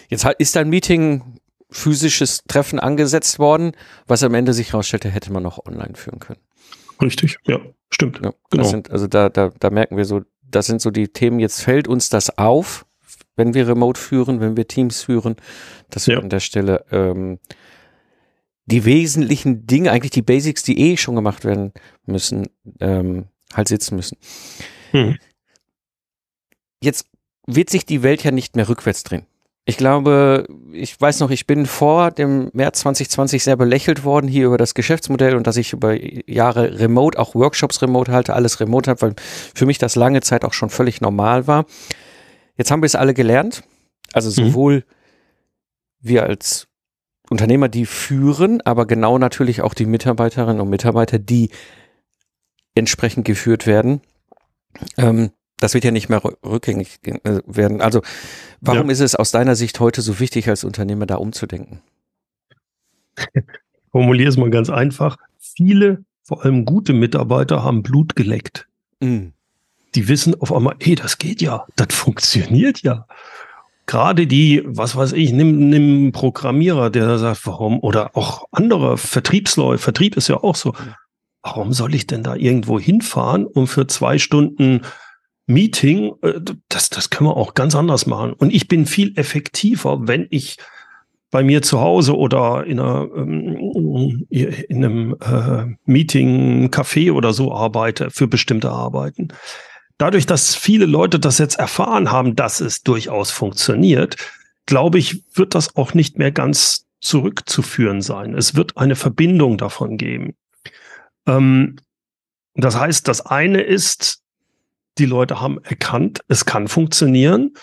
jetzt 0.09 0.25
ist 0.39 0.57
ein 0.57 0.69
Meeting, 0.69 1.39
physisches 1.69 2.44
Treffen 2.48 2.80
angesetzt 2.80 3.39
worden, 3.39 3.74
was 4.07 4.24
am 4.24 4.33
Ende 4.33 4.54
sich 4.54 4.74
herausstellte, 4.74 5.09
hätte 5.09 5.31
man 5.31 5.44
noch 5.44 5.65
online 5.65 5.95
führen 5.95 6.19
können. 6.19 6.39
Richtig, 7.01 7.38
ja, 7.45 7.59
stimmt. 7.89 8.21
Ja, 8.24 8.33
genau. 8.50 8.63
Sind, 8.63 8.89
also 8.89 9.07
da, 9.07 9.30
da, 9.30 9.51
da 9.59 9.69
merken 9.69 9.98
wir 9.98 10.06
so, 10.06 10.21
das 10.50 10.65
sind 10.65 10.81
so 10.81 10.92
die 10.92 11.09
Themen, 11.09 11.39
jetzt 11.39 11.62
fällt 11.62 11.88
uns 11.88 12.09
das 12.09 12.38
auf, 12.38 12.86
wenn 13.36 13.54
wir 13.54 13.68
Remote 13.68 14.00
führen, 14.00 14.39
wenn 14.39 14.57
wir 14.57 14.68
Teams 14.68 15.04
führen, 15.04 15.36
dass 15.89 16.07
wir 16.07 16.15
ja. 16.15 16.21
an 16.21 16.30
der 16.30 16.39
Stelle 16.39 16.86
ähm, 16.92 17.39
die 18.65 18.83
wesentlichen 18.86 19.68
Dinge, 19.68 19.92
eigentlich 19.92 20.12
die 20.12 20.21
Basics, 20.21 20.63
die 20.63 20.80
eh 20.80 20.98
schon 20.98 21.15
gemacht 21.15 21.45
werden 21.45 21.74
müssen, 22.06 22.47
ähm, 22.80 23.26
halt 23.54 23.68
sitzen 23.68 23.95
müssen. 23.95 24.18
Hm. 24.92 25.18
Jetzt 26.81 27.07
wird 27.45 27.69
sich 27.69 27.85
die 27.85 28.04
Welt 28.04 28.23
ja 28.23 28.31
nicht 28.31 28.56
mehr 28.56 28.69
rückwärts 28.69 29.04
drehen. 29.04 29.25
Ich 29.69 29.75
glaube, 29.75 30.47
ich 30.71 30.99
weiß 30.99 31.19
noch, 31.19 31.30
ich 31.30 31.45
bin 31.45 31.66
vor 31.66 32.11
dem 32.11 32.49
März 32.54 32.80
2020 32.80 33.44
sehr 33.44 33.57
belächelt 33.57 34.06
worden 34.06 34.30
hier 34.30 34.45
über 34.45 34.57
das 34.57 34.75
Geschäftsmodell 34.75 35.35
und 35.35 35.45
dass 35.45 35.57
ich 35.57 35.73
über 35.73 35.94
Jahre 36.30 36.80
remote, 36.80 37.19
auch 37.19 37.35
Workshops 37.35 37.81
remote 37.81 38.13
halte, 38.13 38.33
alles 38.33 38.61
remote 38.61 38.89
habe, 38.89 39.01
weil 39.01 39.16
für 39.54 39.66
mich 39.66 39.77
das 39.77 39.97
lange 39.97 40.21
Zeit 40.21 40.45
auch 40.45 40.54
schon 40.54 40.69
völlig 40.69 41.01
normal 41.01 41.47
war. 41.47 41.66
Jetzt 42.56 42.71
haben 42.71 42.81
wir 42.81 42.85
es 42.85 42.95
alle 42.95 43.13
gelernt. 43.13 43.63
Also 44.13 44.30
mhm. 44.30 44.47
sowohl 44.47 44.75
mhm. 44.75 44.83
wir 45.99 46.23
als 46.23 46.68
Unternehmer, 47.30 47.68
die 47.68 47.85
führen, 47.85 48.61
aber 48.61 48.85
genau 48.85 49.18
natürlich 49.18 49.61
auch 49.61 49.73
die 49.73 49.85
Mitarbeiterinnen 49.85 50.61
und 50.61 50.69
Mitarbeiter, 50.69 51.19
die 51.19 51.49
entsprechend 52.77 53.25
geführt 53.25 53.67
werden. 53.67 54.01
Ähm, 54.97 55.31
das 55.59 55.73
wird 55.73 55.83
ja 55.83 55.91
nicht 55.91 56.09
mehr 56.09 56.23
rückgängig 56.23 56.99
äh, 57.03 57.41
werden. 57.45 57.81
Also 57.81 58.01
warum 58.61 58.87
ja. 58.87 58.91
ist 58.93 58.99
es 58.99 59.15
aus 59.15 59.31
deiner 59.31 59.55
Sicht 59.55 59.79
heute 59.79 60.01
so 60.01 60.19
wichtig, 60.19 60.47
als 60.49 60.63
Unternehmer 60.63 61.05
da 61.05 61.15
umzudenken? 61.15 61.81
Formuliere 63.91 64.29
es 64.29 64.37
mal 64.37 64.51
ganz 64.51 64.69
einfach. 64.69 65.17
Viele, 65.39 66.03
vor 66.23 66.45
allem 66.45 66.65
gute 66.65 66.93
Mitarbeiter, 66.93 67.63
haben 67.63 67.81
Blut 67.81 68.15
geleckt. 68.15 68.67
Mm. 68.99 69.29
Die 69.95 70.07
wissen 70.07 70.39
auf 70.39 70.53
einmal, 70.53 70.75
hey, 70.79 70.95
das 70.95 71.17
geht 71.17 71.41
ja, 71.41 71.65
das 71.75 71.87
funktioniert 71.95 72.83
ja. 72.83 73.07
Gerade 73.87 74.27
die, 74.27 74.61
was 74.65 74.95
weiß 74.97 75.13
ich, 75.13 75.31
nimm, 75.31 75.69
nimm 75.69 76.11
Programmierer, 76.11 76.89
der 76.89 77.17
sagt, 77.17 77.47
warum, 77.47 77.79
oder 77.79 78.15
auch 78.15 78.45
andere 78.51 78.97
Vertriebsleute, 78.97 79.81
Vertrieb 79.81 80.17
ist 80.17 80.27
ja 80.27 80.43
auch 80.43 80.55
so 80.55 80.73
warum 81.41 81.73
soll 81.73 81.95
ich 81.95 82.07
denn 82.07 82.23
da 82.23 82.35
irgendwo 82.35 82.79
hinfahren, 82.79 83.45
um 83.45 83.67
für 83.67 83.87
zwei 83.87 84.17
Stunden 84.17 84.81
Meeting, 85.47 86.13
äh, 86.21 86.41
das, 86.69 86.89
das 86.89 87.09
können 87.09 87.29
wir 87.29 87.37
auch 87.37 87.53
ganz 87.53 87.73
anders 87.73 88.06
machen. 88.06 88.33
Und 88.33 88.53
ich 88.53 88.67
bin 88.67 88.85
viel 88.85 89.17
effektiver, 89.17 90.07
wenn 90.07 90.27
ich 90.29 90.57
bei 91.31 91.44
mir 91.44 91.61
zu 91.61 91.81
Hause 91.81 92.15
oder 92.15 92.65
in, 92.65 92.79
einer, 92.79 93.07
ähm, 93.15 94.25
in 94.29 94.85
einem 94.85 95.15
äh, 95.19 95.75
Meeting, 95.85 96.69
Café 96.69 97.11
oder 97.11 97.33
so 97.33 97.53
arbeite 97.53 98.11
für 98.11 98.27
bestimmte 98.27 98.71
Arbeiten. 98.71 99.29
Dadurch, 99.97 100.25
dass 100.25 100.56
viele 100.56 100.85
Leute 100.85 101.19
das 101.19 101.37
jetzt 101.37 101.59
erfahren 101.59 102.11
haben, 102.11 102.35
dass 102.35 102.61
es 102.61 102.83
durchaus 102.83 103.31
funktioniert, 103.31 104.15
glaube 104.65 104.99
ich, 104.99 105.23
wird 105.33 105.56
das 105.56 105.75
auch 105.75 105.94
nicht 105.94 106.17
mehr 106.17 106.31
ganz 106.31 106.85
zurückzuführen 107.01 108.01
sein. 108.01 108.33
Es 108.33 108.56
wird 108.56 108.77
eine 108.77 108.95
Verbindung 108.95 109.57
davon 109.57 109.97
geben. 109.97 110.35
Ähm, 111.27 111.77
das 112.55 112.79
heißt, 112.79 113.07
das 113.07 113.25
eine 113.25 113.61
ist, 113.61 114.23
die 114.97 115.05
Leute 115.05 115.39
haben 115.41 115.59
erkannt, 115.63 116.21
es 116.27 116.45
kann 116.45 116.67
funktionieren. 116.67 117.53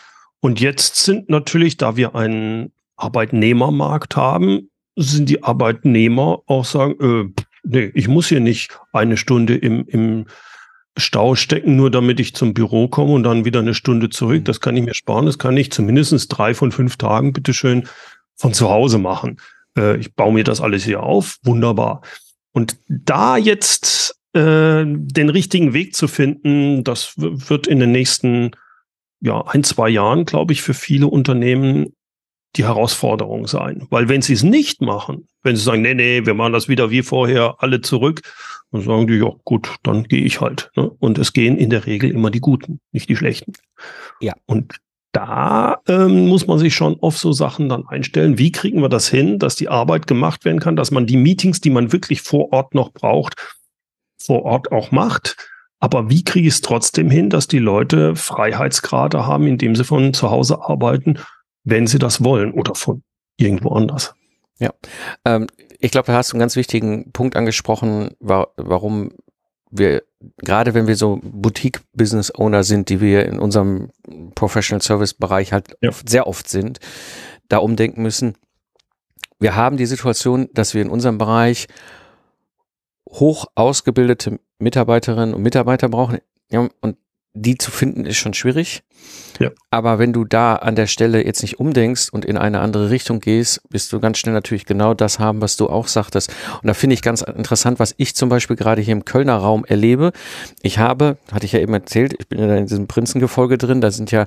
Und 0.40 0.60
jetzt 0.60 0.96
sind 0.96 1.28
natürlich, 1.28 1.76
da 1.76 1.96
wir 1.96 2.14
einen 2.14 2.72
Arbeitnehmermarkt 2.96 4.16
haben, 4.16 4.70
sind 4.96 5.28
die 5.28 5.42
Arbeitnehmer 5.42 6.42
auch 6.46 6.64
sagen, 6.64 6.94
äh, 7.00 7.42
nee, 7.64 7.90
ich 7.94 8.08
muss 8.08 8.28
hier 8.28 8.40
nicht 8.40 8.78
eine 8.92 9.16
Stunde 9.16 9.56
im, 9.56 9.86
im 9.88 10.26
Stau 10.96 11.34
stecken, 11.34 11.74
nur 11.74 11.90
damit 11.90 12.20
ich 12.20 12.34
zum 12.34 12.54
Büro 12.54 12.86
komme 12.86 13.14
und 13.14 13.24
dann 13.24 13.44
wieder 13.44 13.60
eine 13.60 13.74
Stunde 13.74 14.10
zurück. 14.10 14.40
Mhm. 14.40 14.44
Das 14.44 14.60
kann 14.60 14.76
ich 14.76 14.84
mir 14.84 14.94
sparen. 14.94 15.26
Das 15.26 15.38
kann 15.38 15.56
ich 15.56 15.72
zumindest 15.72 16.26
drei 16.28 16.54
von 16.54 16.70
fünf 16.70 16.96
Tagen 16.96 17.32
bitteschön 17.32 17.88
von 18.36 18.54
zu 18.54 18.70
Hause 18.70 18.98
machen. 18.98 19.40
Äh, 19.76 19.96
ich 19.96 20.14
baue 20.14 20.32
mir 20.32 20.44
das 20.44 20.60
alles 20.60 20.84
hier 20.84 21.02
auf. 21.02 21.38
Wunderbar. 21.42 22.02
Und 22.54 22.78
da 22.88 23.36
jetzt 23.36 24.16
äh, 24.32 24.84
den 24.86 25.28
richtigen 25.28 25.74
Weg 25.74 25.94
zu 25.94 26.08
finden, 26.08 26.84
das 26.84 27.14
wird 27.16 27.66
in 27.66 27.80
den 27.80 27.92
nächsten 27.92 28.52
ja, 29.20 29.42
ein, 29.46 29.64
zwei 29.64 29.88
Jahren, 29.88 30.24
glaube 30.24 30.52
ich, 30.52 30.62
für 30.62 30.74
viele 30.74 31.08
Unternehmen 31.08 31.94
die 32.56 32.64
Herausforderung 32.64 33.48
sein. 33.48 33.86
Weil 33.90 34.08
wenn 34.08 34.22
sie 34.22 34.34
es 34.34 34.44
nicht 34.44 34.80
machen, 34.80 35.26
wenn 35.42 35.56
sie 35.56 35.62
sagen, 35.62 35.82
nee, 35.82 35.94
nee, 35.94 36.24
wir 36.24 36.34
machen 36.34 36.52
das 36.52 36.68
wieder 36.68 36.90
wie 36.90 37.02
vorher, 37.02 37.56
alle 37.58 37.80
zurück, 37.80 38.22
dann 38.70 38.82
sagen 38.82 39.06
die, 39.06 39.14
ja 39.14 39.32
gut, 39.44 39.76
dann 39.82 40.04
gehe 40.04 40.24
ich 40.24 40.40
halt. 40.40 40.70
Ne? 40.76 40.88
Und 40.88 41.18
es 41.18 41.32
gehen 41.32 41.56
in 41.56 41.70
der 41.70 41.86
Regel 41.86 42.10
immer 42.10 42.30
die 42.30 42.40
Guten, 42.40 42.80
nicht 42.92 43.08
die 43.08 43.16
Schlechten. 43.16 43.52
Ja. 44.20 44.34
Und 44.46 44.76
da 45.14 45.80
ähm, 45.88 46.26
muss 46.26 46.46
man 46.46 46.58
sich 46.58 46.74
schon 46.74 46.98
auf 47.00 47.16
so 47.16 47.32
Sachen 47.32 47.68
dann 47.68 47.86
einstellen. 47.86 48.38
Wie 48.38 48.52
kriegen 48.52 48.82
wir 48.82 48.88
das 48.88 49.08
hin, 49.08 49.38
dass 49.38 49.54
die 49.54 49.68
Arbeit 49.68 50.06
gemacht 50.06 50.44
werden 50.44 50.60
kann, 50.60 50.76
dass 50.76 50.90
man 50.90 51.06
die 51.06 51.16
Meetings, 51.16 51.60
die 51.60 51.70
man 51.70 51.92
wirklich 51.92 52.20
vor 52.20 52.52
Ort 52.52 52.74
noch 52.74 52.92
braucht, 52.92 53.36
vor 54.18 54.42
Ort 54.42 54.72
auch 54.72 54.90
macht? 54.90 55.36
Aber 55.80 56.10
wie 56.10 56.24
kriege 56.24 56.48
ich 56.48 56.54
es 56.54 56.60
trotzdem 56.60 57.10
hin, 57.10 57.30
dass 57.30 57.48
die 57.48 57.58
Leute 57.58 58.16
Freiheitsgrade 58.16 59.26
haben, 59.26 59.46
indem 59.46 59.76
sie 59.76 59.84
von 59.84 60.14
zu 60.14 60.30
Hause 60.30 60.62
arbeiten 60.62 61.18
wenn 61.64 61.86
sie 61.86 61.98
das 61.98 62.22
wollen 62.22 62.52
oder 62.52 62.74
von 62.74 63.02
irgendwo 63.36 63.70
anders. 63.70 64.14
Ja, 64.58 64.70
ähm, 65.24 65.48
ich 65.80 65.90
glaube, 65.90 66.06
da 66.06 66.14
hast 66.14 66.30
du 66.30 66.36
einen 66.36 66.40
ganz 66.40 66.56
wichtigen 66.56 67.10
Punkt 67.12 67.36
angesprochen, 67.36 68.10
wa 68.20 68.46
warum 68.56 69.12
wir, 69.70 70.04
gerade 70.38 70.72
wenn 70.74 70.86
wir 70.86 70.94
so 70.94 71.18
Boutique-Business-Owner 71.22 72.62
sind, 72.62 72.90
die 72.90 73.00
wir 73.00 73.26
in 73.26 73.40
unserem 73.40 73.90
Professional 74.34 74.82
Service-Bereich 74.82 75.52
halt 75.52 75.76
ja. 75.80 75.90
sehr 76.06 76.26
oft 76.26 76.48
sind, 76.48 76.80
da 77.48 77.58
umdenken 77.58 78.02
müssen. 78.02 78.36
Wir 79.38 79.56
haben 79.56 79.76
die 79.76 79.86
Situation, 79.86 80.48
dass 80.52 80.74
wir 80.74 80.82
in 80.82 80.90
unserem 80.90 81.18
Bereich 81.18 81.66
hoch 83.08 83.46
ausgebildete 83.54 84.40
Mitarbeiterinnen 84.58 85.34
und 85.34 85.42
Mitarbeiter 85.42 85.88
brauchen. 85.88 86.18
Ja, 86.50 86.68
und 86.80 86.96
die 87.34 87.58
zu 87.58 87.70
finden 87.70 88.06
ist 88.06 88.16
schon 88.16 88.32
schwierig. 88.32 88.82
Ja. 89.40 89.50
Aber 89.70 89.98
wenn 89.98 90.12
du 90.12 90.24
da 90.24 90.54
an 90.54 90.76
der 90.76 90.86
Stelle 90.86 91.24
jetzt 91.24 91.42
nicht 91.42 91.58
umdenkst 91.58 92.08
und 92.10 92.24
in 92.24 92.36
eine 92.38 92.60
andere 92.60 92.90
Richtung 92.90 93.20
gehst, 93.20 93.60
bist 93.68 93.92
du 93.92 94.00
ganz 94.00 94.18
schnell 94.18 94.34
natürlich 94.34 94.64
genau 94.64 94.94
das 94.94 95.18
haben, 95.18 95.40
was 95.40 95.56
du 95.56 95.68
auch 95.68 95.88
sagtest. 95.88 96.32
Und 96.62 96.68
da 96.68 96.74
finde 96.74 96.94
ich 96.94 97.02
ganz 97.02 97.22
interessant, 97.22 97.80
was 97.80 97.94
ich 97.98 98.14
zum 98.14 98.28
Beispiel 98.28 98.56
gerade 98.56 98.80
hier 98.80 98.92
im 98.92 99.04
Kölner 99.04 99.36
Raum 99.36 99.64
erlebe. 99.64 100.12
Ich 100.62 100.78
habe, 100.78 101.18
hatte 101.32 101.44
ich 101.44 101.52
ja 101.52 101.58
eben 101.58 101.74
erzählt, 101.74 102.14
ich 102.18 102.28
bin 102.28 102.38
ja 102.38 102.54
in 102.54 102.66
diesem 102.66 102.86
Prinzengefolge 102.86 103.58
drin, 103.58 103.80
da 103.80 103.90
sind 103.90 104.12
ja 104.12 104.26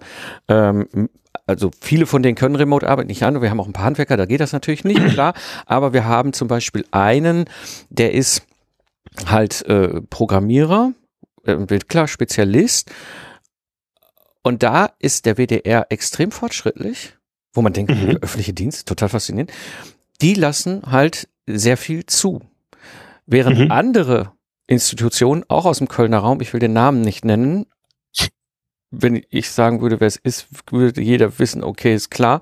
ähm, 0.50 1.10
also 1.46 1.72
viele 1.80 2.06
von 2.06 2.22
denen 2.22 2.36
können 2.36 2.58
Remote 2.58 2.88
arbeiten, 2.88 3.08
nicht 3.08 3.24
an. 3.24 3.42
Wir 3.42 3.50
haben 3.50 3.62
auch 3.62 3.68
ein 3.68 3.74
paar 3.74 3.86
Handwerker, 3.86 4.18
da 4.18 4.26
geht 4.26 4.42
das 4.42 4.52
natürlich 4.52 4.84
nicht, 4.84 5.04
klar. 5.14 5.34
Aber 5.66 5.94
wir 5.94 6.06
haben 6.06 6.34
zum 6.34 6.50
Beispiel 6.50 6.86
einen, 6.92 7.46
der 7.90 8.14
ist 8.14 8.44
halt 9.26 9.66
äh, 9.68 10.02
Programmierer, 10.02 10.92
äh, 11.48 11.80
klar 11.88 12.08
Spezialist. 12.08 12.92
Und 14.44 14.64
da 14.64 14.92
ist 15.00 15.26
der 15.26 15.38
WDR 15.38 15.88
extrem 15.90 16.32
fortschrittlich, 16.32 17.16
wo 17.54 17.62
man 17.62 17.74
denkt, 17.74 17.92
mhm. 17.92 18.18
öffentliche 18.22 18.54
Dienst, 18.54 18.88
total 18.88 19.10
faszinierend. 19.10 19.52
Die 20.22 20.34
lassen 20.34 20.84
halt 20.86 21.28
sehr 21.46 21.78
viel 21.78 22.06
zu. 22.06 22.42
Während 23.26 23.60
mhm. 23.60 23.72
andere 23.72 24.32
Institutionen, 24.68 25.44
auch 25.48 25.66
aus 25.66 25.80
dem 25.80 25.88
Kölner 25.88 26.20
Raum, 26.20 26.42
ich 26.42 26.54
will 26.54 26.60
den 26.60 26.74
Namen 26.74 27.02
nicht 27.02 27.26
nennen, 27.26 27.66
wenn 28.92 29.22
ich 29.30 29.52
sagen 29.52 29.82
würde, 29.82 30.00
wer 30.00 30.08
es 30.08 30.16
ist, 30.16 30.48
würde 30.72 31.02
jeder 31.02 31.40
wissen, 31.40 31.64
okay, 31.64 31.94
ist 31.94 32.10
klar. 32.10 32.42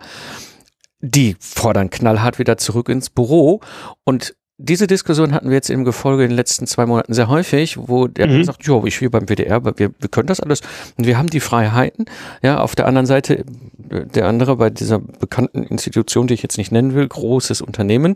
Die 1.00 1.35
fordern 1.39 1.89
knallhart 1.89 2.39
wieder 2.39 2.57
zurück 2.57 2.89
ins 2.89 3.09
Büro 3.09 3.62
und 4.03 4.35
diese 4.57 4.88
Diskussion 4.88 5.33
hatten 5.33 5.50
wir 5.50 5.55
jetzt 5.55 5.69
im 5.69 5.83
Gefolge 5.83 6.24
in 6.24 6.29
den 6.29 6.35
letzten 6.35 6.65
zwei 6.65 6.85
Monaten 6.85 7.13
sehr 7.13 7.27
häufig, 7.27 7.77
wo 7.77 8.07
der 8.07 8.27
mhm. 8.27 8.43
sagt, 8.45 8.65
ja, 8.65 8.81
ich 8.85 9.01
will 9.01 9.09
beim 9.09 9.27
WDR, 9.27 9.65
wir, 9.65 9.75
wir 9.77 10.09
können 10.09 10.27
das 10.27 10.39
alles 10.39 10.62
und 10.97 11.05
wir 11.05 11.17
haben 11.17 11.29
die 11.29 11.41
Freiheiten. 11.41 12.05
Ja, 12.41 12.62
auf 12.62 12.74
der 12.75 12.88
anderen 12.88 13.05
Seite 13.05 13.43
äh, 13.89 14.05
der 14.05 14.27
andere 14.27 14.55
bei 14.55 14.69
dieser 14.69 15.00
bekannten 15.00 15.63
Institution, 15.63 16.27
die 16.27 16.35
ich 16.35 16.41
jetzt 16.41 16.57
nicht 16.57 16.71
nennen 16.71 16.93
will, 16.93 17.05
großes 17.05 17.62
Unternehmen, 17.62 18.15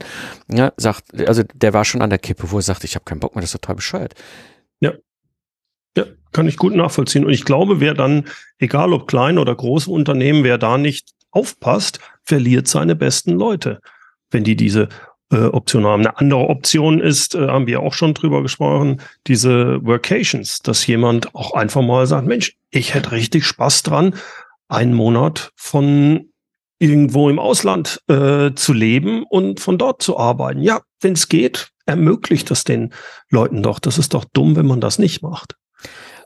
ja, 0.49 0.71
sagt, 0.77 1.03
also 1.27 1.43
der 1.53 1.73
war 1.73 1.83
schon 1.83 2.01
an 2.01 2.09
der 2.09 2.19
Kippe, 2.19 2.51
wo 2.51 2.57
er 2.57 2.61
sagt, 2.61 2.85
ich 2.85 2.95
habe 2.95 3.03
keinen 3.03 3.19
Bock 3.19 3.35
mehr, 3.35 3.41
das 3.41 3.53
ist 3.53 3.61
total 3.61 3.75
bescheuert. 3.75 4.13
Ja. 4.79 4.93
Ja, 5.97 6.05
kann 6.31 6.47
ich 6.47 6.55
gut 6.55 6.73
nachvollziehen. 6.73 7.25
Und 7.25 7.33
ich 7.33 7.43
glaube, 7.43 7.81
wer 7.81 7.93
dann, 7.93 8.25
egal 8.59 8.93
ob 8.93 9.07
klein 9.07 9.37
oder 9.39 9.53
große 9.53 9.91
Unternehmen, 9.91 10.45
wer 10.45 10.57
da 10.57 10.77
nicht 10.77 11.09
aufpasst, 11.31 11.99
verliert 12.23 12.67
seine 12.67 12.95
besten 12.95 13.31
Leute 13.31 13.81
wenn 14.31 14.43
die 14.43 14.55
diese 14.55 14.89
äh, 15.31 15.45
Option 15.45 15.85
haben. 15.85 16.01
Eine 16.05 16.17
andere 16.17 16.49
Option 16.49 16.99
ist, 16.99 17.35
äh, 17.35 17.47
haben 17.47 17.67
wir 17.67 17.81
auch 17.81 17.93
schon 17.93 18.13
drüber 18.13 18.41
gesprochen, 18.41 19.01
diese 19.27 19.83
Workations, 19.85 20.59
dass 20.59 20.85
jemand 20.87 21.33
auch 21.35 21.53
einfach 21.53 21.81
mal 21.81 22.07
sagt, 22.07 22.27
Mensch, 22.27 22.55
ich 22.71 22.93
hätte 22.93 23.11
richtig 23.11 23.45
Spaß 23.45 23.83
dran, 23.83 24.15
einen 24.67 24.93
Monat 24.93 25.51
von 25.55 26.29
irgendwo 26.79 27.29
im 27.29 27.39
Ausland 27.39 28.01
äh, 28.07 28.53
zu 28.55 28.73
leben 28.73 29.23
und 29.23 29.59
von 29.59 29.77
dort 29.77 30.01
zu 30.01 30.17
arbeiten. 30.17 30.61
Ja, 30.61 30.81
wenn 31.01 31.13
es 31.13 31.27
geht, 31.27 31.71
ermöglicht 31.85 32.49
das 32.49 32.63
den 32.63 32.93
Leuten 33.29 33.61
doch. 33.63 33.79
Das 33.79 33.97
ist 33.97 34.13
doch 34.13 34.25
dumm, 34.25 34.55
wenn 34.55 34.65
man 34.65 34.79
das 34.79 34.97
nicht 34.97 35.21
macht. 35.21 35.55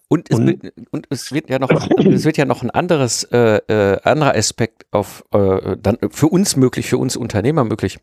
Und 0.10 0.30
es, 0.30 0.38
und, 0.38 0.48
wird, 0.48 0.74
und 0.92 1.08
es 1.10 1.32
wird 1.32 1.50
ja 1.50 1.58
noch, 1.58 1.72
es 1.98 2.24
wird 2.24 2.38
ja 2.38 2.46
noch 2.46 2.62
ein 2.62 2.70
anderes, 2.70 3.24
äh, 3.32 3.58
äh, 3.68 4.00
anderer 4.04 4.36
Aspekt 4.36 4.86
auf 4.92 5.24
äh, 5.32 5.76
dann 5.82 5.98
für 6.12 6.28
uns 6.28 6.56
möglich, 6.56 6.86
für 6.86 7.00
uns 7.00 7.18
Unternehmer 7.18 7.64
möglich. 7.64 8.00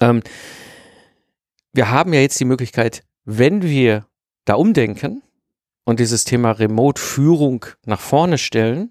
Ähm, 0.00 0.22
wir 1.72 1.90
haben 1.90 2.12
ja 2.12 2.20
jetzt 2.20 2.38
die 2.40 2.44
Möglichkeit, 2.44 3.02
wenn 3.24 3.62
wir 3.62 4.06
da 4.44 4.54
umdenken 4.54 5.22
und 5.84 6.00
dieses 6.00 6.24
Thema 6.24 6.52
Remote-Führung 6.52 7.66
nach 7.84 8.00
vorne 8.00 8.38
stellen, 8.38 8.90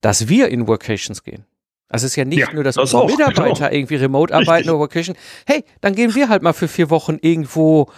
dass 0.00 0.28
wir 0.28 0.48
in 0.48 0.68
Workations 0.68 1.22
gehen. 1.24 1.44
Also 1.88 2.04
es 2.04 2.12
ist 2.12 2.16
ja 2.16 2.24
nicht 2.24 2.38
ja, 2.38 2.52
nur, 2.52 2.64
dass 2.64 2.74
das 2.74 2.92
unsere 2.92 3.06
Mitarbeiter 3.06 3.68
genau. 3.68 3.72
irgendwie 3.72 3.96
remote 3.96 4.34
arbeiten 4.34 4.68
oder 4.68 4.78
Workation. 4.78 5.16
Hey, 5.46 5.64
dann 5.80 5.94
gehen 5.94 6.14
wir 6.14 6.28
halt 6.28 6.42
mal 6.42 6.52
für 6.52 6.68
vier 6.68 6.90
Wochen 6.90 7.16
irgendwo 7.20 7.90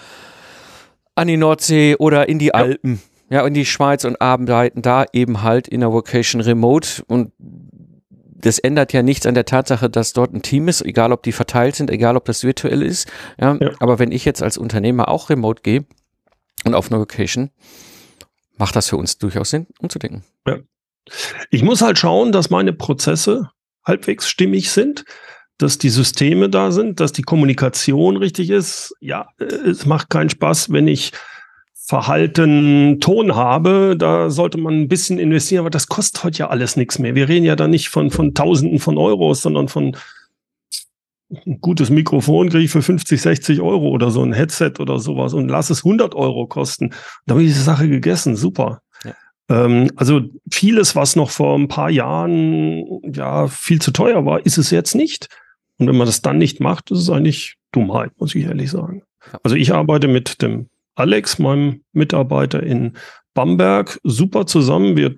an 1.16 1.26
die 1.26 1.36
Nordsee 1.36 1.96
oder 1.96 2.28
in 2.28 2.38
die 2.38 2.46
ja. 2.46 2.54
Alpen, 2.54 3.02
ja, 3.30 3.44
in 3.44 3.54
die 3.54 3.66
Schweiz 3.66 4.04
und 4.04 4.20
arbeiten 4.20 4.80
da 4.80 5.04
eben 5.12 5.42
halt 5.42 5.66
in 5.66 5.80
der 5.80 5.92
Vocation 5.92 6.40
remote 6.40 7.02
und 7.08 7.32
das 8.40 8.58
ändert 8.58 8.92
ja 8.92 9.02
nichts 9.02 9.26
an 9.26 9.34
der 9.34 9.44
Tatsache, 9.44 9.90
dass 9.90 10.12
dort 10.12 10.32
ein 10.34 10.42
Team 10.42 10.68
ist, 10.68 10.82
egal 10.82 11.12
ob 11.12 11.22
die 11.22 11.32
verteilt 11.32 11.76
sind, 11.76 11.90
egal 11.90 12.16
ob 12.16 12.24
das 12.24 12.44
virtuell 12.44 12.82
ist. 12.82 13.10
Ja, 13.40 13.56
ja. 13.60 13.70
Aber 13.80 13.98
wenn 13.98 14.12
ich 14.12 14.24
jetzt 14.24 14.42
als 14.42 14.58
Unternehmer 14.58 15.08
auch 15.08 15.30
remote 15.30 15.62
gehe 15.62 15.84
und 16.64 16.74
auf 16.74 16.90
eine 16.90 16.98
Location, 16.98 17.50
macht 18.56 18.76
das 18.76 18.88
für 18.88 18.96
uns 18.96 19.18
durchaus 19.18 19.50
Sinn, 19.50 19.66
umzudenken. 19.80 20.24
Ja. 20.46 20.58
Ich 21.50 21.62
muss 21.62 21.82
halt 21.82 21.98
schauen, 21.98 22.32
dass 22.32 22.50
meine 22.50 22.72
Prozesse 22.72 23.50
halbwegs 23.84 24.28
stimmig 24.28 24.70
sind, 24.70 25.04
dass 25.58 25.78
die 25.78 25.90
Systeme 25.90 26.48
da 26.48 26.70
sind, 26.70 27.00
dass 27.00 27.12
die 27.12 27.22
Kommunikation 27.22 28.16
richtig 28.16 28.50
ist. 28.50 28.94
Ja, 29.00 29.28
es 29.38 29.86
macht 29.86 30.10
keinen 30.10 30.30
Spaß, 30.30 30.72
wenn 30.72 30.88
ich 30.88 31.12
Verhalten 31.90 33.00
Ton 33.00 33.34
habe, 33.34 33.96
da 33.98 34.30
sollte 34.30 34.58
man 34.58 34.82
ein 34.82 34.86
bisschen 34.86 35.18
investieren, 35.18 35.62
aber 35.62 35.70
das 35.70 35.88
kostet 35.88 36.22
heute 36.22 36.38
ja 36.38 36.48
alles 36.48 36.76
nichts 36.76 37.00
mehr. 37.00 37.16
Wir 37.16 37.28
reden 37.28 37.44
ja 37.44 37.56
da 37.56 37.66
nicht 37.66 37.88
von, 37.88 38.12
von 38.12 38.32
Tausenden 38.32 38.78
von 38.78 38.96
Euros, 38.96 39.42
sondern 39.42 39.66
von 39.66 39.96
ein 41.30 41.60
gutes 41.60 41.90
Mikrofon 41.90 42.48
kriege 42.48 42.62
ich 42.62 42.70
für 42.70 42.80
50, 42.80 43.20
60 43.20 43.60
Euro 43.60 43.88
oder 43.88 44.12
so 44.12 44.22
ein 44.22 44.32
Headset 44.32 44.74
oder 44.78 45.00
sowas 45.00 45.34
und 45.34 45.48
lass 45.48 45.68
es 45.70 45.84
100 45.84 46.14
Euro 46.14 46.46
kosten. 46.46 46.90
Da 47.26 47.34
habe 47.34 47.42
ich 47.42 47.48
diese 47.48 47.64
Sache 47.64 47.88
gegessen. 47.88 48.36
Super. 48.36 48.82
Ja. 49.02 49.14
Ähm, 49.48 49.90
also 49.96 50.20
vieles, 50.48 50.94
was 50.94 51.16
noch 51.16 51.30
vor 51.30 51.58
ein 51.58 51.66
paar 51.66 51.90
Jahren 51.90 52.84
ja 53.12 53.48
viel 53.48 53.80
zu 53.80 53.90
teuer 53.90 54.24
war, 54.24 54.46
ist 54.46 54.58
es 54.58 54.70
jetzt 54.70 54.94
nicht. 54.94 55.26
Und 55.78 55.88
wenn 55.88 55.96
man 55.96 56.06
das 56.06 56.22
dann 56.22 56.38
nicht 56.38 56.60
macht, 56.60 56.92
ist 56.92 57.00
es 57.00 57.10
eigentlich 57.10 57.56
Dummheit, 57.72 58.12
muss 58.18 58.36
ich 58.36 58.44
ehrlich 58.44 58.70
sagen. 58.70 59.02
Also 59.42 59.56
ich 59.56 59.74
arbeite 59.74 60.06
mit 60.06 60.40
dem 60.40 60.68
Alex, 60.94 61.38
meinem 61.38 61.82
Mitarbeiter 61.92 62.62
in 62.62 62.96
Bamberg, 63.34 63.98
super 64.02 64.46
zusammen. 64.46 64.96
Wir 64.96 65.16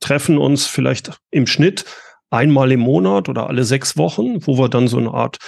treffen 0.00 0.38
uns 0.38 0.66
vielleicht 0.66 1.18
im 1.30 1.46
Schnitt 1.46 1.84
einmal 2.30 2.72
im 2.72 2.80
Monat 2.80 3.28
oder 3.28 3.48
alle 3.48 3.64
sechs 3.64 3.96
Wochen, 3.96 4.46
wo 4.46 4.58
wir 4.58 4.68
dann 4.68 4.88
so 4.88 4.98
eine 4.98 5.14
Art 5.14 5.38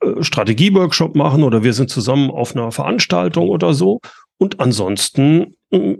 äh, 0.00 0.22
Strategieworkshop 0.22 1.16
machen 1.16 1.42
oder 1.42 1.62
wir 1.62 1.72
sind 1.72 1.90
zusammen 1.90 2.30
auf 2.30 2.54
einer 2.54 2.70
Veranstaltung 2.72 3.48
oder 3.48 3.74
so. 3.74 4.00
Und 4.38 4.60
ansonsten 4.60 5.56
äh, 5.70 5.96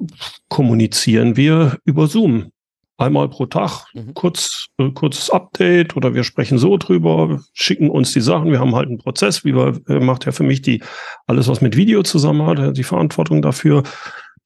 kommunizieren 0.48 1.36
wir 1.36 1.78
über 1.84 2.06
Zoom. 2.06 2.52
Einmal 3.00 3.28
pro 3.28 3.46
Tag, 3.46 3.86
mhm. 3.94 4.12
kurz, 4.14 4.66
äh, 4.78 4.90
kurzes 4.90 5.30
Update 5.30 5.96
oder 5.96 6.14
wir 6.14 6.24
sprechen 6.24 6.58
so 6.58 6.76
drüber, 6.76 7.40
schicken 7.52 7.90
uns 7.90 8.12
die 8.12 8.20
Sachen. 8.20 8.50
Wir 8.50 8.58
haben 8.58 8.74
halt 8.74 8.88
einen 8.88 8.98
Prozess, 8.98 9.44
wie 9.44 9.54
wir, 9.54 9.80
äh, 9.88 10.00
macht 10.00 10.26
ja 10.26 10.32
für 10.32 10.42
mich 10.42 10.62
die, 10.62 10.82
alles 11.28 11.46
was 11.46 11.60
mit 11.60 11.76
Video 11.76 12.02
zusammen 12.02 12.44
hat, 12.44 12.76
die 12.76 12.82
Verantwortung 12.82 13.40
dafür. 13.40 13.84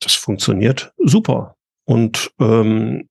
Das 0.01 0.13
funktioniert 0.13 0.93
super. 0.99 1.57
Und 1.85 2.31
ähm, 2.41 3.09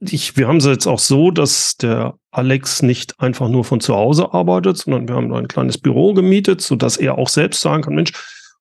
ich, 0.00 0.36
wir 0.36 0.46
haben 0.48 0.58
es 0.58 0.66
jetzt 0.66 0.86
auch 0.86 0.98
so, 0.98 1.30
dass 1.30 1.76
der 1.76 2.14
Alex 2.30 2.82
nicht 2.82 3.18
einfach 3.20 3.48
nur 3.48 3.64
von 3.64 3.80
zu 3.80 3.94
Hause 3.94 4.34
arbeitet, 4.34 4.76
sondern 4.76 5.08
wir 5.08 5.14
haben 5.14 5.32
ein 5.32 5.48
kleines 5.48 5.78
Büro 5.78 6.12
gemietet, 6.12 6.60
so 6.60 6.76
dass 6.76 6.98
er 6.98 7.16
auch 7.16 7.30
selbst 7.30 7.62
sagen 7.62 7.82
kann, 7.82 7.94
Mensch, 7.94 8.12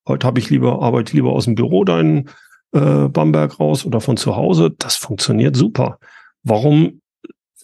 heute 0.07 0.25
habe 0.25 0.39
ich 0.39 0.49
lieber, 0.49 0.81
arbeite 0.81 1.13
lieber 1.13 1.33
aus 1.33 1.45
dem 1.45 1.55
Büro 1.55 1.83
da 1.83 1.99
in 1.99 2.29
äh, 2.74 3.07
Bamberg 3.07 3.59
raus 3.59 3.86
oder 3.86 4.01
von 4.01 4.17
zu 4.17 4.36
Hause. 4.36 4.74
Das 4.77 4.95
funktioniert 4.95 5.55
super. 5.55 6.00
Warum? 6.43 7.01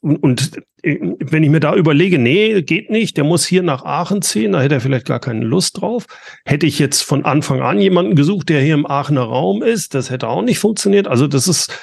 Und, 0.01 0.17
und 0.17 0.57
äh, 0.83 0.99
wenn 1.19 1.43
ich 1.43 1.49
mir 1.49 1.59
da 1.59 1.75
überlege, 1.75 2.19
nee, 2.19 2.61
geht 2.61 2.89
nicht, 2.89 3.17
der 3.17 3.23
muss 3.23 3.45
hier 3.45 3.63
nach 3.63 3.85
Aachen 3.85 4.21
ziehen, 4.21 4.51
da 4.51 4.61
hätte 4.61 4.75
er 4.75 4.81
vielleicht 4.81 5.05
gar 5.05 5.19
keine 5.19 5.45
Lust 5.45 5.81
drauf. 5.81 6.05
Hätte 6.45 6.65
ich 6.65 6.79
jetzt 6.79 7.01
von 7.01 7.25
Anfang 7.25 7.61
an 7.61 7.79
jemanden 7.79 8.15
gesucht, 8.15 8.49
der 8.49 8.61
hier 8.61 8.73
im 8.73 8.85
Aachener 8.85 9.23
Raum 9.23 9.63
ist, 9.63 9.93
das 9.93 10.09
hätte 10.09 10.27
auch 10.27 10.41
nicht 10.41 10.59
funktioniert. 10.59 11.07
Also 11.07 11.27
das 11.27 11.47
ist, 11.47 11.77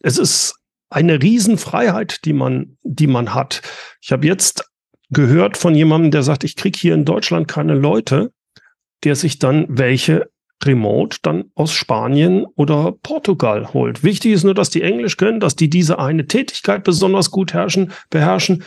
es 0.00 0.18
ist 0.18 0.56
eine 0.88 1.22
Riesenfreiheit, 1.22 2.24
die 2.24 2.32
man, 2.32 2.76
die 2.82 3.06
man 3.06 3.34
hat. 3.34 3.62
Ich 4.00 4.10
habe 4.10 4.26
jetzt 4.26 4.70
gehört 5.10 5.56
von 5.56 5.74
jemandem, 5.74 6.10
der 6.10 6.22
sagt, 6.22 6.44
ich 6.44 6.56
kriege 6.56 6.78
hier 6.78 6.94
in 6.94 7.04
Deutschland 7.04 7.48
keine 7.48 7.74
Leute, 7.74 8.32
der 9.04 9.16
sich 9.16 9.38
dann 9.38 9.66
welche 9.68 10.30
remote 10.64 11.18
dann 11.22 11.44
aus 11.54 11.72
Spanien 11.72 12.46
oder 12.56 12.92
Portugal 13.02 13.72
holt. 13.72 14.04
Wichtig 14.04 14.32
ist 14.32 14.44
nur, 14.44 14.54
dass 14.54 14.70
die 14.70 14.82
Englisch 14.82 15.16
können, 15.16 15.40
dass 15.40 15.56
die 15.56 15.70
diese 15.70 15.98
eine 15.98 16.26
Tätigkeit 16.26 16.84
besonders 16.84 17.30
gut 17.30 17.54
herrschen, 17.54 17.92
beherrschen. 18.10 18.64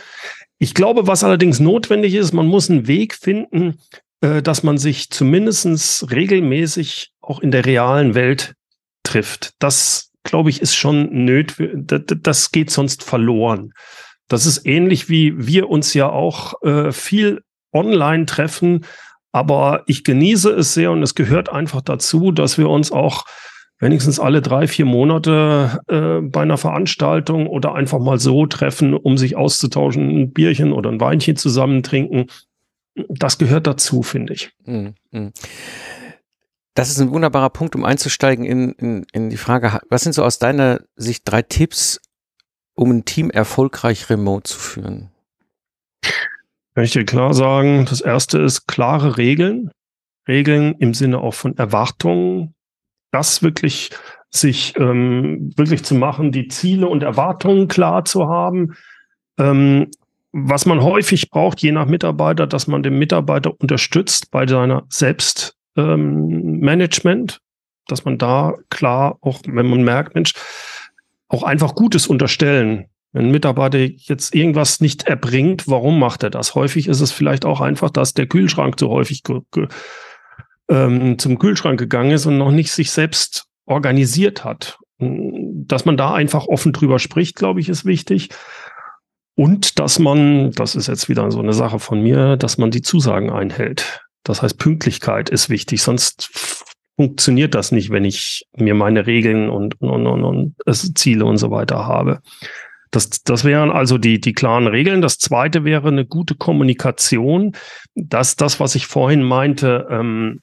Ich 0.58 0.74
glaube, 0.74 1.06
was 1.06 1.24
allerdings 1.24 1.60
notwendig 1.60 2.14
ist, 2.14 2.32
man 2.32 2.46
muss 2.46 2.70
einen 2.70 2.86
Weg 2.86 3.14
finden, 3.14 3.78
äh, 4.20 4.42
dass 4.42 4.62
man 4.62 4.78
sich 4.78 5.10
zumindestens 5.10 6.06
regelmäßig 6.10 7.12
auch 7.20 7.40
in 7.40 7.50
der 7.50 7.66
realen 7.66 8.14
Welt 8.14 8.54
trifft. 9.02 9.52
Das 9.58 10.10
glaube 10.24 10.50
ich, 10.50 10.60
ist 10.60 10.74
schon 10.74 11.24
nötig. 11.24 11.70
Das 11.76 12.50
geht 12.50 12.70
sonst 12.70 13.04
verloren. 13.04 13.72
Das 14.28 14.46
ist 14.46 14.66
ähnlich 14.66 15.08
wie 15.08 15.34
wir 15.46 15.68
uns 15.68 15.94
ja 15.94 16.08
auch 16.08 16.62
äh, 16.62 16.92
viel 16.92 17.42
online 17.72 18.26
treffen. 18.26 18.86
Aber 19.34 19.82
ich 19.86 20.04
genieße 20.04 20.48
es 20.52 20.74
sehr 20.74 20.92
und 20.92 21.02
es 21.02 21.16
gehört 21.16 21.48
einfach 21.48 21.80
dazu, 21.80 22.30
dass 22.30 22.56
wir 22.56 22.70
uns 22.70 22.92
auch 22.92 23.24
wenigstens 23.80 24.20
alle 24.20 24.40
drei, 24.40 24.68
vier 24.68 24.84
Monate 24.84 25.80
äh, 25.88 26.20
bei 26.20 26.42
einer 26.42 26.56
Veranstaltung 26.56 27.48
oder 27.48 27.74
einfach 27.74 27.98
mal 27.98 28.20
so 28.20 28.46
treffen, 28.46 28.94
um 28.94 29.18
sich 29.18 29.34
auszutauschen, 29.34 30.08
ein 30.08 30.32
Bierchen 30.32 30.72
oder 30.72 30.88
ein 30.88 31.00
Weinchen 31.00 31.34
zusammen 31.34 31.82
trinken. 31.82 32.26
Das 32.94 33.36
gehört 33.36 33.66
dazu, 33.66 34.04
finde 34.04 34.34
ich. 34.34 34.52
Mhm. 34.66 34.94
Das 36.74 36.90
ist 36.90 37.00
ein 37.00 37.10
wunderbarer 37.10 37.50
Punkt, 37.50 37.74
um 37.74 37.84
einzusteigen 37.84 38.44
in, 38.44 38.70
in, 38.74 39.06
in 39.12 39.30
die 39.30 39.36
Frage, 39.36 39.80
was 39.90 40.02
sind 40.02 40.12
so 40.12 40.22
aus 40.22 40.38
deiner 40.38 40.78
Sicht 40.94 41.22
drei 41.24 41.42
Tipps, 41.42 42.00
um 42.74 42.92
ein 42.92 43.04
Team 43.04 43.30
erfolgreich 43.30 44.08
remote 44.10 44.44
zu 44.44 44.60
führen? 44.60 45.10
Kann 46.74 46.84
ich 46.84 46.92
dir 46.92 47.04
klar 47.04 47.34
sagen, 47.34 47.86
das 47.88 48.00
erste 48.00 48.38
ist 48.38 48.66
klare 48.66 49.16
Regeln. 49.16 49.70
Regeln 50.26 50.74
im 50.78 50.94
Sinne 50.94 51.18
auch 51.18 51.34
von 51.34 51.56
Erwartungen. 51.56 52.54
Das 53.12 53.42
wirklich 53.42 53.90
sich 54.30 54.76
ähm, 54.76 55.52
wirklich 55.56 55.84
zu 55.84 55.94
machen, 55.94 56.32
die 56.32 56.48
Ziele 56.48 56.88
und 56.88 57.04
Erwartungen 57.04 57.68
klar 57.68 58.04
zu 58.04 58.28
haben. 58.28 58.74
Ähm, 59.38 59.90
was 60.32 60.66
man 60.66 60.82
häufig 60.82 61.30
braucht, 61.30 61.60
je 61.62 61.70
nach 61.70 61.86
Mitarbeiter, 61.86 62.48
dass 62.48 62.66
man 62.66 62.82
den 62.82 62.98
Mitarbeiter 62.98 63.52
unterstützt 63.60 64.32
bei 64.32 64.48
seiner 64.48 64.82
Selbst 64.88 65.56
ähm, 65.76 66.58
dass 67.86 68.04
man 68.04 68.18
da 68.18 68.54
klar 68.70 69.18
auch, 69.20 69.40
wenn 69.46 69.68
man 69.68 69.84
merkt, 69.84 70.16
Mensch, 70.16 70.32
auch 71.28 71.44
einfach 71.44 71.74
Gutes 71.76 72.08
unterstellen. 72.08 72.86
Wenn 73.14 73.26
ein 73.26 73.30
Mitarbeiter 73.30 73.78
jetzt 73.78 74.34
irgendwas 74.34 74.80
nicht 74.80 75.04
erbringt, 75.04 75.68
warum 75.68 76.00
macht 76.00 76.24
er 76.24 76.30
das? 76.30 76.56
Häufig 76.56 76.88
ist 76.88 77.00
es 77.00 77.12
vielleicht 77.12 77.44
auch 77.44 77.60
einfach, 77.60 77.90
dass 77.90 78.12
der 78.12 78.26
Kühlschrank 78.26 78.76
zu 78.76 78.88
häufig 78.88 79.22
ähm, 80.68 81.16
zum 81.20 81.38
Kühlschrank 81.38 81.78
gegangen 81.78 82.10
ist 82.10 82.26
und 82.26 82.38
noch 82.38 82.50
nicht 82.50 82.72
sich 82.72 82.90
selbst 82.90 83.46
organisiert 83.66 84.44
hat. 84.44 84.78
Dass 84.98 85.84
man 85.84 85.96
da 85.96 86.12
einfach 86.12 86.48
offen 86.48 86.72
drüber 86.72 86.98
spricht, 86.98 87.36
glaube 87.36 87.60
ich, 87.60 87.68
ist 87.68 87.84
wichtig. 87.84 88.30
Und 89.36 89.78
dass 89.78 90.00
man, 90.00 90.50
das 90.50 90.74
ist 90.74 90.88
jetzt 90.88 91.08
wieder 91.08 91.30
so 91.30 91.38
eine 91.38 91.52
Sache 91.52 91.78
von 91.78 92.02
mir, 92.02 92.36
dass 92.36 92.58
man 92.58 92.72
die 92.72 92.82
Zusagen 92.82 93.30
einhält. 93.30 94.04
Das 94.24 94.42
heißt, 94.42 94.58
Pünktlichkeit 94.58 95.30
ist 95.30 95.50
wichtig, 95.50 95.82
sonst 95.82 96.30
funktioniert 96.96 97.54
das 97.54 97.70
nicht, 97.70 97.90
wenn 97.90 98.04
ich 98.04 98.44
mir 98.56 98.74
meine 98.74 99.06
Regeln 99.06 99.50
und, 99.50 99.80
und, 99.80 100.06
und, 100.08 100.24
und 100.24 100.56
Ziele 100.98 101.24
und 101.26 101.36
so 101.36 101.52
weiter 101.52 101.86
habe. 101.86 102.20
Das, 102.94 103.10
das 103.10 103.44
wären 103.44 103.70
also 103.70 103.98
die, 103.98 104.20
die 104.20 104.32
klaren 104.32 104.66
Regeln. 104.66 105.02
Das 105.02 105.18
zweite 105.18 105.64
wäre 105.64 105.88
eine 105.88 106.06
gute 106.06 106.34
Kommunikation. 106.34 107.52
Das, 107.94 108.36
das, 108.36 108.60
was 108.60 108.74
ich 108.74 108.86
vorhin 108.86 109.22
meinte, 109.22 109.86
ähm, 109.90 110.40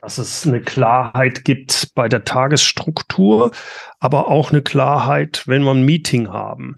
dass 0.00 0.18
es 0.18 0.46
eine 0.46 0.60
Klarheit 0.60 1.44
gibt 1.44 1.90
bei 1.94 2.08
der 2.08 2.24
Tagesstruktur, 2.24 3.52
aber 4.00 4.28
auch 4.28 4.50
eine 4.50 4.62
Klarheit, 4.62 5.44
wenn 5.46 5.62
wir 5.62 5.70
ein 5.70 5.84
Meeting 5.84 6.28
haben. 6.28 6.74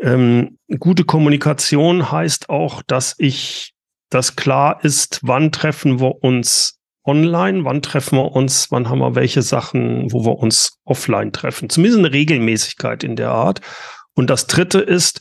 Ähm, 0.00 0.58
gute 0.78 1.04
Kommunikation 1.04 2.10
heißt 2.10 2.48
auch, 2.48 2.82
dass 2.82 3.14
ich 3.18 3.74
dass 4.10 4.36
klar 4.36 4.82
ist, 4.82 5.20
wann 5.22 5.52
treffen 5.52 6.00
wir 6.00 6.22
uns 6.22 6.78
online, 7.04 7.64
wann 7.64 7.82
treffen 7.82 8.18
wir 8.18 8.32
uns, 8.32 8.70
wann 8.70 8.88
haben 8.88 9.00
wir 9.00 9.14
welche 9.14 9.42
Sachen, 9.42 10.12
wo 10.12 10.24
wir 10.24 10.38
uns 10.38 10.78
offline 10.84 11.32
treffen. 11.32 11.68
Zumindest 11.70 11.98
eine 11.98 12.12
Regelmäßigkeit 12.12 13.04
in 13.04 13.16
der 13.16 13.30
Art. 13.30 13.60
Und 14.18 14.30
das 14.30 14.48
Dritte 14.48 14.80
ist, 14.80 15.20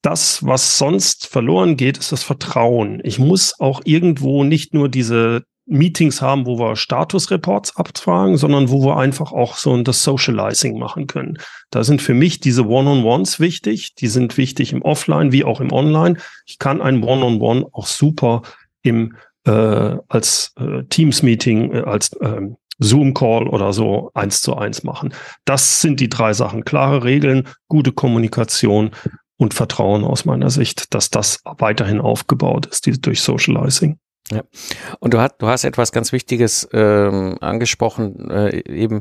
das, 0.00 0.46
was 0.46 0.78
sonst 0.78 1.26
verloren 1.26 1.76
geht, 1.76 1.98
ist 1.98 2.12
das 2.12 2.22
Vertrauen. 2.22 3.00
Ich 3.02 3.18
muss 3.18 3.58
auch 3.58 3.80
irgendwo 3.84 4.44
nicht 4.44 4.72
nur 4.74 4.88
diese 4.88 5.42
Meetings 5.66 6.22
haben, 6.22 6.46
wo 6.46 6.56
wir 6.56 6.76
Statusreports 6.76 7.74
abfragen, 7.74 8.36
sondern 8.36 8.70
wo 8.70 8.84
wir 8.84 8.96
einfach 8.96 9.32
auch 9.32 9.56
so 9.56 9.76
das 9.82 10.04
Socializing 10.04 10.78
machen 10.78 11.08
können. 11.08 11.38
Da 11.72 11.82
sind 11.82 12.00
für 12.00 12.14
mich 12.14 12.38
diese 12.38 12.64
One-on-Ones 12.64 13.40
wichtig. 13.40 13.96
Die 13.96 14.06
sind 14.08 14.36
wichtig 14.36 14.72
im 14.72 14.82
Offline 14.82 15.32
wie 15.32 15.42
auch 15.42 15.60
im 15.60 15.72
Online. 15.72 16.16
Ich 16.46 16.60
kann 16.60 16.80
ein 16.80 17.02
One-on-One 17.02 17.66
auch 17.72 17.88
super 17.88 18.42
im 18.82 19.16
äh, 19.46 19.96
als 20.06 20.54
äh, 20.60 20.84
Teams-Meeting, 20.84 21.72
äh, 21.72 21.80
als 21.80 22.16
ähm, 22.22 22.56
Zoom-Call 22.80 23.46
oder 23.46 23.72
so 23.72 24.10
eins 24.14 24.40
zu 24.40 24.56
eins 24.56 24.82
machen. 24.82 25.14
Das 25.44 25.80
sind 25.80 26.00
die 26.00 26.08
drei 26.08 26.32
Sachen. 26.32 26.64
Klare 26.64 27.04
Regeln, 27.04 27.48
gute 27.68 27.92
Kommunikation 27.92 28.90
und 29.36 29.54
Vertrauen 29.54 30.04
aus 30.04 30.24
meiner 30.24 30.50
Sicht, 30.50 30.94
dass 30.94 31.10
das 31.10 31.40
weiterhin 31.44 32.00
aufgebaut 32.00 32.66
ist, 32.66 32.86
die, 32.86 33.00
durch 33.00 33.22
Socializing. 33.22 33.98
Ja. 34.30 34.42
Und 34.98 35.14
du 35.14 35.20
hast, 35.20 35.36
du 35.38 35.46
hast 35.46 35.64
etwas 35.64 35.92
ganz 35.92 36.12
Wichtiges 36.12 36.68
ähm, 36.72 37.38
angesprochen, 37.40 38.30
äh, 38.30 38.62
eben 38.70 39.00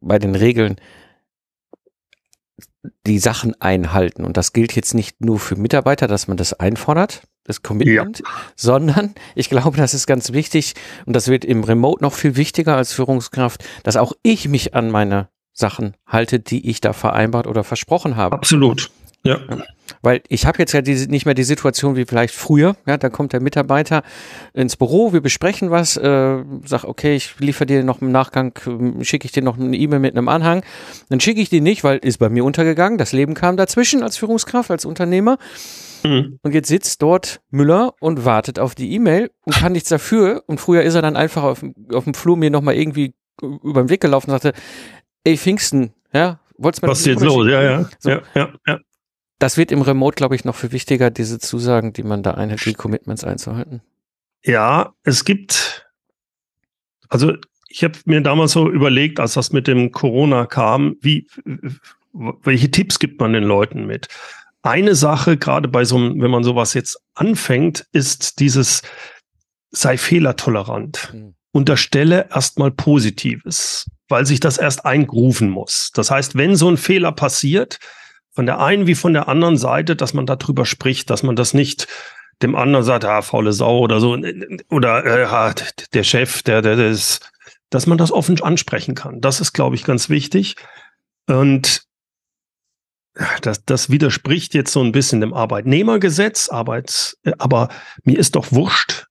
bei 0.00 0.18
den 0.18 0.34
Regeln 0.34 0.76
die 3.06 3.18
Sachen 3.18 3.60
einhalten. 3.60 4.24
Und 4.24 4.36
das 4.36 4.52
gilt 4.52 4.74
jetzt 4.74 4.94
nicht 4.94 5.20
nur 5.20 5.38
für 5.38 5.56
Mitarbeiter, 5.56 6.06
dass 6.06 6.28
man 6.28 6.36
das 6.36 6.52
einfordert, 6.52 7.22
das 7.46 7.62
Commitment, 7.62 8.20
ja. 8.20 8.24
sondern 8.56 9.14
ich 9.34 9.48
glaube, 9.48 9.76
das 9.76 9.94
ist 9.94 10.06
ganz 10.06 10.32
wichtig 10.32 10.74
und 11.04 11.14
das 11.14 11.28
wird 11.28 11.44
im 11.44 11.64
Remote 11.64 12.02
noch 12.02 12.12
viel 12.12 12.36
wichtiger 12.36 12.76
als 12.76 12.92
Führungskraft, 12.92 13.64
dass 13.82 13.96
auch 13.96 14.12
ich 14.22 14.48
mich 14.48 14.74
an 14.74 14.90
meine 14.90 15.28
Sachen 15.52 15.94
halte, 16.06 16.38
die 16.38 16.68
ich 16.68 16.80
da 16.80 16.92
vereinbart 16.92 17.46
oder 17.46 17.64
versprochen 17.64 18.16
habe. 18.16 18.36
Absolut. 18.36 18.90
Ja. 19.26 19.40
Weil 20.02 20.22
ich 20.28 20.46
habe 20.46 20.58
jetzt 20.58 20.72
ja 20.72 20.82
diese, 20.82 21.10
nicht 21.10 21.26
mehr 21.26 21.34
die 21.34 21.42
Situation 21.42 21.96
wie 21.96 22.04
vielleicht 22.04 22.34
früher. 22.34 22.76
Ja, 22.86 22.96
da 22.96 23.08
kommt 23.08 23.32
der 23.32 23.40
Mitarbeiter 23.40 24.02
ins 24.52 24.76
Büro, 24.76 25.12
wir 25.12 25.20
besprechen 25.20 25.70
was, 25.70 25.96
äh, 25.96 26.44
sag, 26.64 26.84
okay, 26.84 27.16
ich 27.16 27.38
liefere 27.38 27.66
dir 27.66 27.82
noch 27.82 28.00
im 28.00 28.12
Nachgang, 28.12 28.52
äh, 28.66 29.04
schicke 29.04 29.26
ich 29.26 29.32
dir 29.32 29.42
noch 29.42 29.58
eine 29.58 29.76
E-Mail 29.76 29.98
mit 29.98 30.16
einem 30.16 30.28
Anhang. 30.28 30.62
Dann 31.08 31.18
schicke 31.18 31.40
ich 31.40 31.48
die 31.48 31.60
nicht, 31.60 31.82
weil 31.82 31.98
ist 31.98 32.18
bei 32.18 32.28
mir 32.28 32.44
untergegangen. 32.44 32.98
Das 32.98 33.12
Leben 33.12 33.34
kam 33.34 33.56
dazwischen 33.56 34.02
als 34.02 34.16
Führungskraft, 34.16 34.70
als 34.70 34.84
Unternehmer. 34.84 35.38
Mhm. 36.02 36.38
Und 36.42 36.54
jetzt 36.54 36.68
sitzt 36.68 37.02
dort 37.02 37.40
Müller 37.50 37.94
und 38.00 38.24
wartet 38.24 38.58
auf 38.58 38.74
die 38.74 38.92
E-Mail 38.92 39.30
und 39.44 39.54
kann 39.54 39.72
nichts 39.72 39.88
dafür. 39.88 40.44
Und 40.46 40.60
früher 40.60 40.82
ist 40.82 40.94
er 40.94 41.02
dann 41.02 41.16
einfach 41.16 41.42
auf, 41.42 41.64
auf 41.92 42.04
dem 42.04 42.14
Flur 42.14 42.36
mir 42.36 42.50
nochmal 42.50 42.74
irgendwie 42.74 43.14
über 43.40 43.82
den 43.82 43.90
Weg 43.90 44.00
gelaufen 44.00 44.30
und 44.30 44.40
sagte, 44.40 44.58
ey 45.24 45.36
Pfingsten, 45.36 45.92
ja, 46.12 46.40
wolltest 46.56 46.82
mal 46.82 46.88
Was 46.88 47.00
ist 47.00 47.06
jetzt 47.06 47.22
los? 47.22 47.46
Ja, 47.48 47.62
ja. 47.62 47.88
So. 47.98 48.10
ja, 48.10 48.22
ja, 48.34 48.54
ja. 48.66 48.78
das 49.38 49.56
wird 49.56 49.72
im 49.72 49.82
Remote, 49.82 50.16
glaube 50.16 50.34
ich, 50.34 50.44
noch 50.44 50.54
viel 50.54 50.72
wichtiger, 50.72 51.10
diese 51.10 51.38
Zusagen, 51.38 51.92
die 51.92 52.02
man 52.02 52.22
da 52.22 52.32
einhält, 52.32 52.64
die 52.64 52.74
Commitments 52.74 53.24
einzuhalten. 53.24 53.82
Ja, 54.44 54.94
es 55.02 55.24
gibt, 55.24 55.88
also 57.08 57.32
ich 57.68 57.84
habe 57.84 57.98
mir 58.04 58.20
damals 58.20 58.52
so 58.52 58.70
überlegt, 58.70 59.20
als 59.20 59.34
das 59.34 59.52
mit 59.52 59.66
dem 59.66 59.92
Corona 59.92 60.46
kam, 60.46 60.96
wie, 61.00 61.26
welche 62.12 62.70
Tipps 62.70 62.98
gibt 62.98 63.20
man 63.20 63.32
den 63.32 63.44
Leuten 63.44 63.86
mit? 63.86 64.08
Eine 64.66 64.96
Sache, 64.96 65.36
gerade 65.36 65.68
bei 65.68 65.84
so 65.84 65.96
einem, 65.96 66.20
wenn 66.20 66.30
man 66.30 66.42
sowas 66.42 66.74
jetzt 66.74 67.00
anfängt, 67.14 67.86
ist 67.92 68.40
dieses, 68.40 68.82
sei 69.70 69.96
fehlertolerant. 69.96 71.12
Mhm. 71.14 71.34
Unterstelle 71.52 72.28
erstmal 72.30 72.72
Positives, 72.72 73.88
weil 74.08 74.26
sich 74.26 74.40
das 74.40 74.58
erst 74.58 74.84
eingrufen 74.84 75.50
muss. 75.50 75.92
Das 75.94 76.10
heißt, 76.10 76.36
wenn 76.36 76.56
so 76.56 76.68
ein 76.68 76.76
Fehler 76.76 77.12
passiert, 77.12 77.78
von 78.32 78.44
der 78.44 78.58
einen 78.58 78.88
wie 78.88 78.96
von 78.96 79.12
der 79.12 79.28
anderen 79.28 79.56
Seite, 79.56 79.94
dass 79.94 80.14
man 80.14 80.26
darüber 80.26 80.66
spricht, 80.66 81.10
dass 81.10 81.22
man 81.22 81.36
das 81.36 81.54
nicht 81.54 81.86
dem 82.42 82.56
anderen 82.56 82.84
sagt, 82.84 83.04
ah, 83.04 83.22
faule 83.22 83.52
Sau 83.52 83.78
oder 83.78 84.00
so, 84.00 84.18
oder 84.68 85.04
äh, 85.06 85.54
der 85.94 86.02
Chef, 86.02 86.42
der, 86.42 86.60
der, 86.60 86.76
der 86.76 86.88
ist, 86.88 87.30
dass 87.70 87.86
man 87.86 87.98
das 87.98 88.10
offen 88.10 88.42
ansprechen 88.42 88.96
kann. 88.96 89.20
Das 89.20 89.40
ist, 89.40 89.52
glaube 89.52 89.76
ich, 89.76 89.84
ganz 89.84 90.10
wichtig. 90.10 90.56
Und 91.28 91.85
das, 93.42 93.64
das 93.64 93.90
widerspricht 93.90 94.54
jetzt 94.54 94.72
so 94.72 94.82
ein 94.82 94.92
bisschen 94.92 95.20
dem 95.20 95.34
Arbeitnehmergesetz, 95.34 96.48
Arbeits, 96.48 97.18
aber 97.38 97.68
mir 98.04 98.18
ist 98.18 98.36
doch 98.36 98.52
wurscht, 98.52 99.06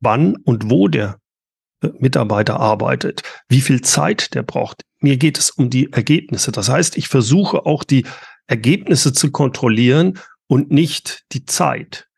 wann 0.00 0.36
und 0.36 0.70
wo 0.70 0.88
der 0.88 1.18
äh, 1.82 1.88
Mitarbeiter 1.98 2.60
arbeitet, 2.60 3.22
wie 3.48 3.60
viel 3.60 3.80
Zeit 3.82 4.34
der 4.34 4.42
braucht. 4.42 4.82
Mir 5.00 5.16
geht 5.16 5.38
es 5.38 5.50
um 5.50 5.70
die 5.70 5.92
Ergebnisse. 5.92 6.52
Das 6.52 6.68
heißt, 6.68 6.96
ich 6.96 7.08
versuche 7.08 7.66
auch 7.66 7.84
die 7.84 8.06
Ergebnisse 8.46 9.12
zu 9.12 9.30
kontrollieren 9.30 10.18
und 10.46 10.70
nicht 10.70 11.24
die 11.32 11.44
Zeit. 11.44 12.08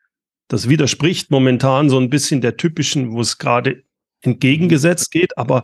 Das 0.49 0.67
widerspricht 0.67 1.31
momentan 1.31 1.89
so 1.89 1.99
ein 1.99 2.09
bisschen 2.09 2.41
der 2.41 2.57
typischen, 2.57 3.11
wo 3.13 3.21
es 3.21 3.37
gerade 3.37 3.83
entgegengesetzt 4.21 5.11
geht, 5.11 5.37
aber 5.37 5.63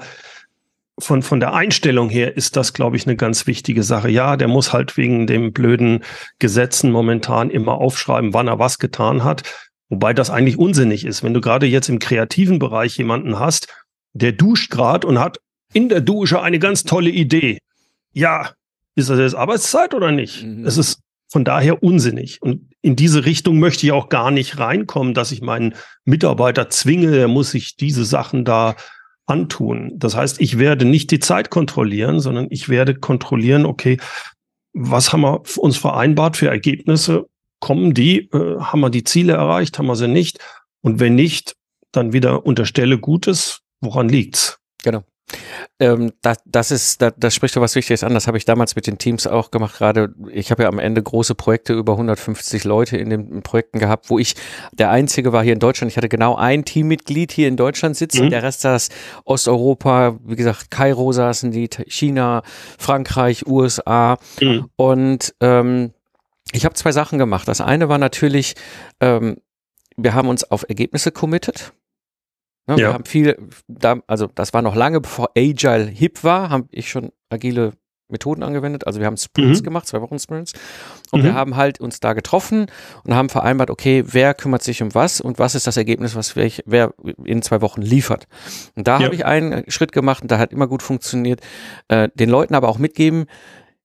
von, 0.99 1.21
von 1.21 1.39
der 1.39 1.53
Einstellung 1.53 2.09
her 2.09 2.35
ist 2.37 2.55
das, 2.55 2.73
glaube 2.73 2.97
ich, 2.97 3.05
eine 3.05 3.15
ganz 3.15 3.47
wichtige 3.47 3.83
Sache. 3.83 4.09
Ja, 4.09 4.37
der 4.37 4.47
muss 4.47 4.73
halt 4.73 4.97
wegen 4.97 5.27
dem 5.27 5.53
blöden 5.53 6.03
Gesetzen 6.39 6.91
momentan 6.91 7.49
immer 7.49 7.73
aufschreiben, 7.73 8.33
wann 8.33 8.47
er 8.47 8.59
was 8.59 8.79
getan 8.79 9.23
hat. 9.23 9.43
Wobei 9.89 10.13
das 10.13 10.29
eigentlich 10.29 10.57
unsinnig 10.57 11.05
ist. 11.05 11.23
Wenn 11.23 11.33
du 11.33 11.41
gerade 11.41 11.65
jetzt 11.65 11.89
im 11.89 11.99
kreativen 11.99 12.59
Bereich 12.59 12.97
jemanden 12.97 13.39
hast, 13.39 13.67
der 14.13 14.31
duscht 14.31 14.71
gerade 14.71 15.07
und 15.07 15.19
hat 15.19 15.39
in 15.73 15.89
der 15.89 16.01
Dusche 16.01 16.41
eine 16.41 16.59
ganz 16.59 16.83
tolle 16.83 17.09
Idee. 17.09 17.59
Ja, 18.13 18.51
ist 18.95 19.09
das 19.09 19.19
jetzt 19.19 19.35
Arbeitszeit 19.35 19.93
oder 19.93 20.11
nicht? 20.11 20.43
Mhm. 20.43 20.65
Es 20.65 20.77
ist 20.77 20.99
von 21.27 21.43
daher 21.43 21.83
unsinnig. 21.83 22.41
Und 22.41 22.69
in 22.81 22.95
diese 22.95 23.25
Richtung 23.25 23.59
möchte 23.59 23.85
ich 23.85 23.91
auch 23.91 24.09
gar 24.09 24.31
nicht 24.31 24.57
reinkommen, 24.57 25.13
dass 25.13 25.31
ich 25.31 25.41
meinen 25.41 25.75
Mitarbeiter 26.05 26.69
zwinge, 26.69 27.15
er 27.15 27.27
muss 27.27 27.51
sich 27.51 27.75
diese 27.75 28.03
Sachen 28.03 28.45
da 28.45 28.75
antun. 29.29 29.93
Das 29.95 30.15
heißt, 30.15 30.41
ich 30.41 30.57
werde 30.57 30.85
nicht 30.85 31.11
die 31.11 31.19
Zeit 31.19 31.49
kontrollieren, 31.49 32.19
sondern 32.19 32.47
ich 32.49 32.69
werde 32.69 32.95
kontrollieren, 32.95 33.65
okay, 33.65 33.97
was 34.73 35.11
haben 35.11 35.21
wir 35.21 35.43
uns 35.57 35.77
vereinbart 35.77 36.37
für 36.37 36.47
Ergebnisse? 36.47 37.27
Kommen 37.59 37.93
die? 37.93 38.29
Äh, 38.31 38.59
haben 38.59 38.81
wir 38.81 38.89
die 38.89 39.03
Ziele 39.03 39.33
erreicht? 39.33 39.77
Haben 39.77 39.87
wir 39.87 39.95
sie 39.95 40.07
nicht? 40.07 40.39
Und 40.81 40.99
wenn 40.99 41.15
nicht, 41.15 41.55
dann 41.91 42.13
wieder 42.13 42.45
unterstelle 42.45 42.97
Gutes. 42.97 43.61
Woran 43.81 44.09
liegt's? 44.09 44.59
Genau. 44.83 45.03
Ähm, 45.79 46.11
das, 46.21 46.37
das 46.45 46.71
ist, 46.71 47.01
das, 47.01 47.13
das 47.17 47.33
spricht 47.33 47.55
doch 47.55 47.61
was 47.61 47.75
Wichtiges 47.75 48.03
an. 48.03 48.13
Das 48.13 48.27
habe 48.27 48.37
ich 48.37 48.45
damals 48.45 48.75
mit 48.75 48.87
den 48.87 48.97
Teams 48.97 49.27
auch 49.27 49.51
gemacht. 49.51 49.77
Gerade, 49.77 50.13
ich 50.31 50.51
habe 50.51 50.63
ja 50.63 50.69
am 50.69 50.79
Ende 50.79 51.01
große 51.01 51.35
Projekte, 51.35 51.73
über 51.73 51.93
150 51.93 52.63
Leute 52.63 52.97
in 52.97 53.09
den 53.09 53.41
Projekten 53.41 53.79
gehabt, 53.79 54.09
wo 54.09 54.19
ich 54.19 54.35
der 54.71 54.89
Einzige 54.89 55.31
war 55.31 55.43
hier 55.43 55.53
in 55.53 55.59
Deutschland. 55.59 55.91
Ich 55.91 55.97
hatte 55.97 56.09
genau 56.09 56.35
ein 56.35 56.65
Teammitglied 56.65 57.31
hier 57.31 57.47
in 57.47 57.57
Deutschland 57.57 57.95
sitzen. 57.95 58.25
Mhm. 58.25 58.29
Der 58.29 58.43
Rest 58.43 58.61
saß 58.61 58.89
Osteuropa, 59.25 60.17
wie 60.25 60.35
gesagt, 60.35 60.71
Kairo 60.71 61.11
saßen 61.11 61.51
die, 61.51 61.69
China, 61.87 62.43
Frankreich, 62.77 63.45
USA. 63.47 64.17
Mhm. 64.41 64.69
Und 64.75 65.35
ähm, 65.39 65.93
ich 66.51 66.65
habe 66.65 66.75
zwei 66.75 66.91
Sachen 66.91 67.19
gemacht. 67.19 67.47
Das 67.47 67.61
eine 67.61 67.89
war 67.89 67.97
natürlich, 67.97 68.55
ähm, 68.99 69.37
wir 69.95 70.13
haben 70.13 70.27
uns 70.27 70.43
auf 70.43 70.65
Ergebnisse 70.67 71.11
committed. 71.11 71.73
Ne, 72.69 72.75
ja. 72.75 72.89
Wir 72.89 72.93
haben 72.93 73.05
viel, 73.05 73.35
da, 73.67 73.99
also 74.05 74.27
das 74.27 74.53
war 74.53 74.61
noch 74.61 74.75
lange 74.75 75.01
bevor 75.01 75.31
Agile 75.35 75.85
hip 75.85 76.23
war, 76.23 76.51
habe 76.51 76.67
ich 76.69 76.91
schon 76.91 77.11
agile 77.29 77.73
Methoden 78.09 78.43
angewendet. 78.43 78.85
Also 78.85 78.99
wir 78.99 79.07
haben 79.07 79.17
Sprints 79.17 79.61
mhm. 79.61 79.63
gemacht, 79.63 79.87
zwei 79.87 80.01
Wochen 80.01 80.19
Sprints. 80.19 80.53
Und 81.11 81.21
mhm. 81.21 81.25
wir 81.25 81.33
haben 81.33 81.55
halt 81.55 81.79
uns 81.79 81.99
da 81.99 82.13
getroffen 82.13 82.67
und 83.03 83.15
haben 83.15 83.29
vereinbart, 83.29 83.71
okay, 83.71 84.03
wer 84.05 84.35
kümmert 84.35 84.61
sich 84.61 84.83
um 84.83 84.93
was 84.93 85.19
und 85.19 85.39
was 85.39 85.55
ist 85.55 85.65
das 85.65 85.77
Ergebnis, 85.77 86.15
was 86.15 86.35
wer, 86.35 86.51
wer 86.65 86.93
in 87.23 87.41
zwei 87.41 87.61
Wochen 87.61 87.81
liefert. 87.81 88.27
Und 88.75 88.87
da 88.87 88.99
ja. 88.99 89.05
habe 89.05 89.15
ich 89.15 89.25
einen 89.25 89.63
Schritt 89.71 89.91
gemacht 89.91 90.21
und 90.21 90.29
da 90.29 90.37
hat 90.37 90.53
immer 90.53 90.67
gut 90.67 90.83
funktioniert. 90.83 91.41
Äh, 91.87 92.09
den 92.13 92.29
Leuten 92.29 92.53
aber 92.53 92.69
auch 92.69 92.77
mitgeben, 92.77 93.25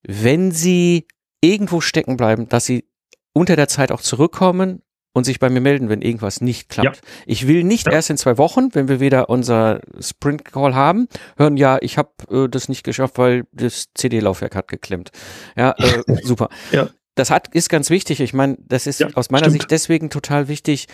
wenn 0.02 0.52
sie 0.52 1.06
irgendwo 1.40 1.80
stecken 1.80 2.18
bleiben, 2.18 2.50
dass 2.50 2.66
sie 2.66 2.84
unter 3.32 3.56
der 3.56 3.68
Zeit 3.68 3.92
auch 3.92 4.02
zurückkommen 4.02 4.82
und 5.14 5.24
sich 5.24 5.38
bei 5.38 5.48
mir 5.48 5.60
melden, 5.60 5.88
wenn 5.88 6.02
irgendwas 6.02 6.40
nicht 6.40 6.68
klappt. 6.68 6.96
Ja. 6.96 7.02
Ich 7.24 7.46
will 7.46 7.64
nicht 7.64 7.86
ja. 7.86 7.92
erst 7.92 8.10
in 8.10 8.18
zwei 8.18 8.36
Wochen, 8.36 8.68
wenn 8.74 8.88
wir 8.88 9.00
wieder 9.00 9.30
unser 9.30 9.80
Sprint 10.00 10.44
Call 10.44 10.74
haben, 10.74 11.08
hören, 11.38 11.56
ja, 11.56 11.78
ich 11.80 11.96
habe 11.96 12.10
äh, 12.30 12.48
das 12.48 12.68
nicht 12.68 12.84
geschafft, 12.84 13.16
weil 13.16 13.44
das 13.52 13.86
CD-Laufwerk 13.94 14.56
hat 14.56 14.68
geklemmt. 14.68 15.12
Ja, 15.56 15.74
äh, 15.78 16.02
super. 16.22 16.50
Ja. 16.72 16.88
Das 17.14 17.30
hat, 17.30 17.54
ist 17.54 17.68
ganz 17.68 17.90
wichtig. 17.90 18.20
Ich 18.20 18.34
meine, 18.34 18.58
das 18.58 18.88
ist 18.88 18.98
ja, 19.00 19.08
aus 19.14 19.30
meiner 19.30 19.44
stimmt. 19.44 19.62
Sicht 19.62 19.70
deswegen 19.70 20.10
total 20.10 20.48
wichtig. 20.48 20.88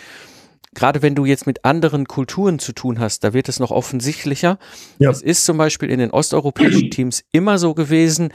Gerade 0.75 1.01
wenn 1.01 1.15
du 1.15 1.25
jetzt 1.25 1.47
mit 1.47 1.65
anderen 1.65 2.07
Kulturen 2.07 2.59
zu 2.59 2.73
tun 2.73 2.99
hast, 2.99 3.23
da 3.23 3.33
wird 3.33 3.49
es 3.49 3.59
noch 3.59 3.71
offensichtlicher. 3.71 4.59
Ja. 4.99 5.09
Es 5.09 5.23
ist 5.23 5.45
zum 5.45 5.57
Beispiel 5.57 5.89
in 5.89 5.99
den 5.99 6.11
osteuropäischen 6.11 6.91
Teams 6.91 7.23
immer 7.31 7.57
so 7.57 7.73
gewesen, 7.73 8.31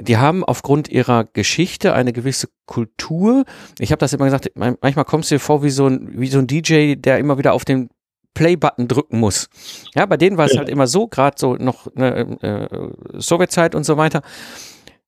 die 0.00 0.16
haben 0.16 0.44
aufgrund 0.44 0.88
ihrer 0.88 1.24
Geschichte 1.24 1.92
eine 1.92 2.12
gewisse 2.12 2.48
Kultur. 2.66 3.44
Ich 3.78 3.92
habe 3.92 3.98
das 4.00 4.12
immer 4.12 4.24
gesagt, 4.24 4.50
manchmal 4.56 5.04
kommst 5.04 5.30
du 5.30 5.36
dir 5.36 5.40
vor 5.40 5.62
wie 5.62 5.70
so 5.70 5.86
ein, 5.86 6.20
wie 6.20 6.28
so 6.28 6.38
ein 6.38 6.46
DJ, 6.46 6.94
der 6.96 7.18
immer 7.18 7.38
wieder 7.38 7.52
auf 7.52 7.64
den 7.64 7.88
Play-Button 8.34 8.88
drücken 8.88 9.18
muss. 9.18 9.48
Ja, 9.94 10.06
bei 10.06 10.16
denen 10.16 10.36
war 10.36 10.46
es 10.46 10.52
ja. 10.52 10.58
halt 10.58 10.68
immer 10.68 10.86
so, 10.86 11.08
gerade 11.08 11.36
so 11.38 11.56
noch 11.56 11.92
ne, 11.94 12.38
äh, 12.42 13.18
Sowjetzeit 13.20 13.74
und 13.74 13.84
so 13.84 13.96
weiter. 13.96 14.22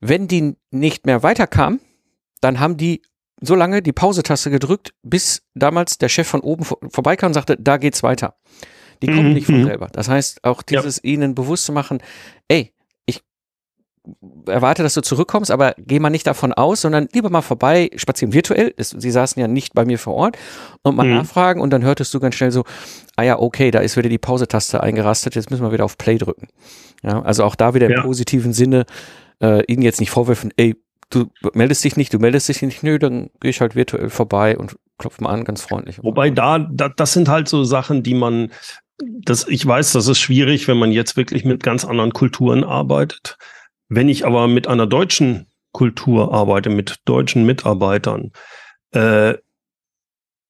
Wenn 0.00 0.26
die 0.26 0.57
nicht 0.70 1.07
mehr 1.07 1.22
weiterkamen, 1.22 1.81
dann 2.40 2.59
haben 2.59 2.76
die 2.76 3.02
so 3.40 3.55
lange 3.55 3.83
die 3.83 3.92
Pause-Taste 3.92 4.50
gedrückt, 4.50 4.94
bis 5.02 5.42
damals 5.55 5.98
der 5.98 6.09
Chef 6.09 6.28
von 6.28 6.40
oben 6.40 6.64
vor, 6.64 6.78
vorbeikam 6.88 7.28
und 7.28 7.35
sagte, 7.35 7.57
da 7.59 7.76
geht's 7.76 8.02
weiter. 8.02 8.37
Die 9.02 9.09
kommen 9.09 9.28
mhm. 9.28 9.35
nicht 9.35 9.46
von 9.46 9.61
mhm. 9.61 9.66
selber. 9.66 9.88
Das 9.92 10.09
heißt, 10.09 10.44
auch 10.44 10.62
dieses 10.62 10.96
ja. 10.96 11.11
ihnen 11.11 11.35
bewusst 11.35 11.64
zu 11.64 11.72
machen, 11.72 12.00
ey, 12.48 12.71
erwarte, 14.46 14.82
dass 14.82 14.94
du 14.94 15.00
zurückkommst, 15.00 15.50
aber 15.50 15.74
geh 15.78 16.00
mal 16.00 16.10
nicht 16.10 16.26
davon 16.26 16.52
aus, 16.52 16.80
sondern 16.80 17.08
lieber 17.12 17.30
mal 17.30 17.42
vorbei, 17.42 17.90
spazieren 17.96 18.32
virtuell. 18.32 18.74
Sie 18.76 19.10
saßen 19.10 19.40
ja 19.40 19.48
nicht 19.48 19.74
bei 19.74 19.84
mir 19.84 19.98
vor 19.98 20.14
Ort 20.14 20.36
und 20.82 20.96
mal 20.96 21.06
mhm. 21.06 21.14
nachfragen 21.14 21.60
und 21.60 21.70
dann 21.70 21.84
hörtest 21.84 22.12
du 22.12 22.20
ganz 22.20 22.34
schnell 22.34 22.50
so, 22.50 22.64
ah 23.16 23.22
ja, 23.22 23.38
okay, 23.38 23.70
da 23.70 23.80
ist 23.80 23.96
wieder 23.96 24.08
die 24.08 24.18
Pause-Taste 24.18 24.82
eingerastet, 24.82 25.34
jetzt 25.36 25.50
müssen 25.50 25.62
wir 25.62 25.72
wieder 25.72 25.84
auf 25.84 25.98
Play 25.98 26.18
drücken. 26.18 26.48
Ja, 27.02 27.22
also 27.22 27.44
auch 27.44 27.54
da 27.54 27.74
wieder 27.74 27.88
im 27.88 28.02
positiven 28.02 28.52
Sinne, 28.52 28.86
äh, 29.40 29.64
ihnen 29.66 29.82
jetzt 29.82 30.00
nicht 30.00 30.10
vorwerfen, 30.10 30.52
ey, 30.56 30.76
du 31.10 31.26
meldest 31.54 31.84
dich 31.84 31.96
nicht, 31.96 32.12
du 32.12 32.18
meldest 32.18 32.48
dich 32.48 32.62
nicht, 32.62 32.82
nö, 32.82 32.98
dann 32.98 33.30
gehe 33.40 33.50
ich 33.50 33.60
halt 33.60 33.74
virtuell 33.74 34.10
vorbei 34.10 34.56
und 34.56 34.76
klopfe 34.98 35.22
mal 35.22 35.30
an, 35.30 35.44
ganz 35.44 35.62
freundlich. 35.62 36.02
Wobei 36.02 36.30
da, 36.30 36.58
da, 36.58 36.88
das 36.88 37.12
sind 37.12 37.28
halt 37.28 37.48
so 37.48 37.64
Sachen, 37.64 38.02
die 38.02 38.14
man, 38.14 38.50
das, 38.98 39.46
ich 39.48 39.66
weiß, 39.66 39.92
das 39.92 40.08
ist 40.08 40.20
schwierig, 40.20 40.68
wenn 40.68 40.78
man 40.78 40.92
jetzt 40.92 41.16
wirklich 41.16 41.44
mit 41.44 41.62
ganz 41.62 41.84
anderen 41.84 42.12
Kulturen 42.12 42.64
arbeitet. 42.64 43.36
Wenn 43.94 44.09
ich 44.09 44.24
aber 44.24 44.48
mit 44.48 44.68
einer 44.68 44.87
deutschen 44.87 45.48
Kultur 45.72 46.33
arbeite, 46.33 46.70
mit 46.70 47.00
deutschen 47.05 47.44
Mitarbeitern, 47.44 48.33
äh, 48.92 49.35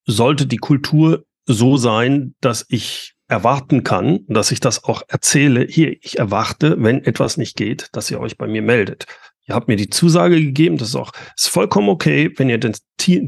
sollte 0.07 0.47
die 0.47 0.59
Kultur 0.59 1.25
so 1.45 1.77
sein, 1.77 2.37
dass 2.41 2.65
ich 2.69 3.15
erwarten 3.27 3.83
kann, 3.83 4.21
dass 4.29 4.53
ich 4.53 4.61
das 4.61 4.85
auch 4.85 5.03
erzähle. 5.09 5.67
Hier, 5.69 5.97
ich 6.03 6.21
erwarte, 6.21 6.77
wenn 6.79 7.03
etwas 7.03 7.37
nicht 7.37 7.57
geht, 7.57 7.89
dass 7.93 8.13
ihr 8.13 8.21
euch 8.21 8.39
bei 8.39 8.47
mir 8.47 8.63
meldet. 8.63 9.07
Ihr 9.49 9.57
habt 9.57 9.67
mir 9.67 9.77
die 9.77 9.91
Zusage 9.91 10.41
gegeben, 10.41 10.79
das 10.79 10.91
ist 10.91 10.97
auch 10.97 11.11
ist 11.37 11.49
vollkommen 11.49 11.89
okay, 11.89 12.31
wenn 12.37 12.49
ihr 12.49 12.59
den, 12.59 12.75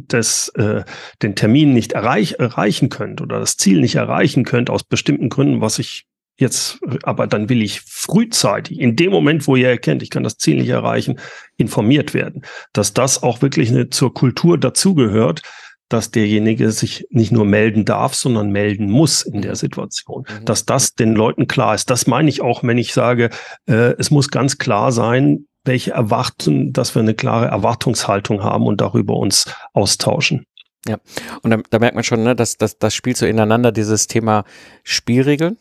das, 0.07 0.49
äh, 0.51 0.85
den 1.23 1.35
Termin 1.35 1.73
nicht 1.73 1.91
erreich, 1.91 2.37
erreichen 2.39 2.89
könnt 2.89 3.21
oder 3.21 3.41
das 3.41 3.57
Ziel 3.57 3.81
nicht 3.81 3.97
erreichen 3.97 4.45
könnt 4.45 4.71
aus 4.71 4.85
bestimmten 4.85 5.29
Gründen, 5.29 5.61
was 5.61 5.81
ich 5.81 6.07
Jetzt, 6.37 6.81
aber 7.05 7.29
dann 7.29 7.49
will 7.49 7.63
ich 7.63 7.81
frühzeitig, 7.81 8.81
in 8.81 8.97
dem 8.97 9.13
Moment, 9.13 9.47
wo 9.47 9.55
ihr 9.55 9.69
erkennt, 9.69 10.03
ich 10.03 10.11
kann 10.11 10.25
das 10.25 10.37
Ziel 10.37 10.57
nicht 10.57 10.69
erreichen, 10.69 11.21
informiert 11.57 12.13
werden, 12.13 12.45
dass 12.73 12.93
das 12.93 13.23
auch 13.23 13.41
wirklich 13.41 13.71
eine, 13.71 13.89
zur 13.91 14.13
Kultur 14.13 14.59
dazugehört, 14.59 15.43
dass 15.89 16.11
derjenige 16.11 16.73
sich 16.73 17.07
nicht 17.11 17.31
nur 17.31 17.45
melden 17.45 17.85
darf, 17.85 18.15
sondern 18.15 18.51
melden 18.51 18.91
muss 18.91 19.23
in 19.23 19.43
der. 19.43 19.55
Situation. 19.55 20.25
Mhm. 20.29 20.45
Dass 20.45 20.65
das 20.65 20.95
den 20.95 21.15
Leuten 21.15 21.47
klar 21.47 21.75
ist. 21.75 21.89
Das 21.89 22.09
meine 22.09 22.29
ich 22.29 22.43
auch, 22.43 22.65
wenn 22.65 22.79
ich 22.79 22.93
sage, 22.93 23.31
äh, 23.67 23.95
es 23.99 24.11
muss 24.11 24.31
ganz 24.31 24.59
klar 24.59 24.91
sein, 24.91 25.47
welche 25.65 25.93
erwarten, 25.93 26.73
dass 26.73 26.95
wir 26.97 27.03
eine 27.03 27.15
klare 27.15 27.47
Erwartungshaltung 27.47 28.43
haben 28.43 28.67
und 28.67 28.81
darüber 28.81 29.17
uns 29.17 29.47
austauschen. 29.73 30.47
Ja, 30.87 30.99
und 31.43 31.51
da, 31.51 31.59
da 31.71 31.79
merkt 31.79 31.95
man 31.95 32.05
schon, 32.05 32.25
ne, 32.25 32.35
dass 32.35 32.57
das, 32.57 32.79
das 32.79 32.95
spielt 32.95 33.17
so 33.17 33.25
ineinander 33.25 33.71
dieses 33.71 34.07
Thema 34.07 34.45
Spielregeln 34.83 35.57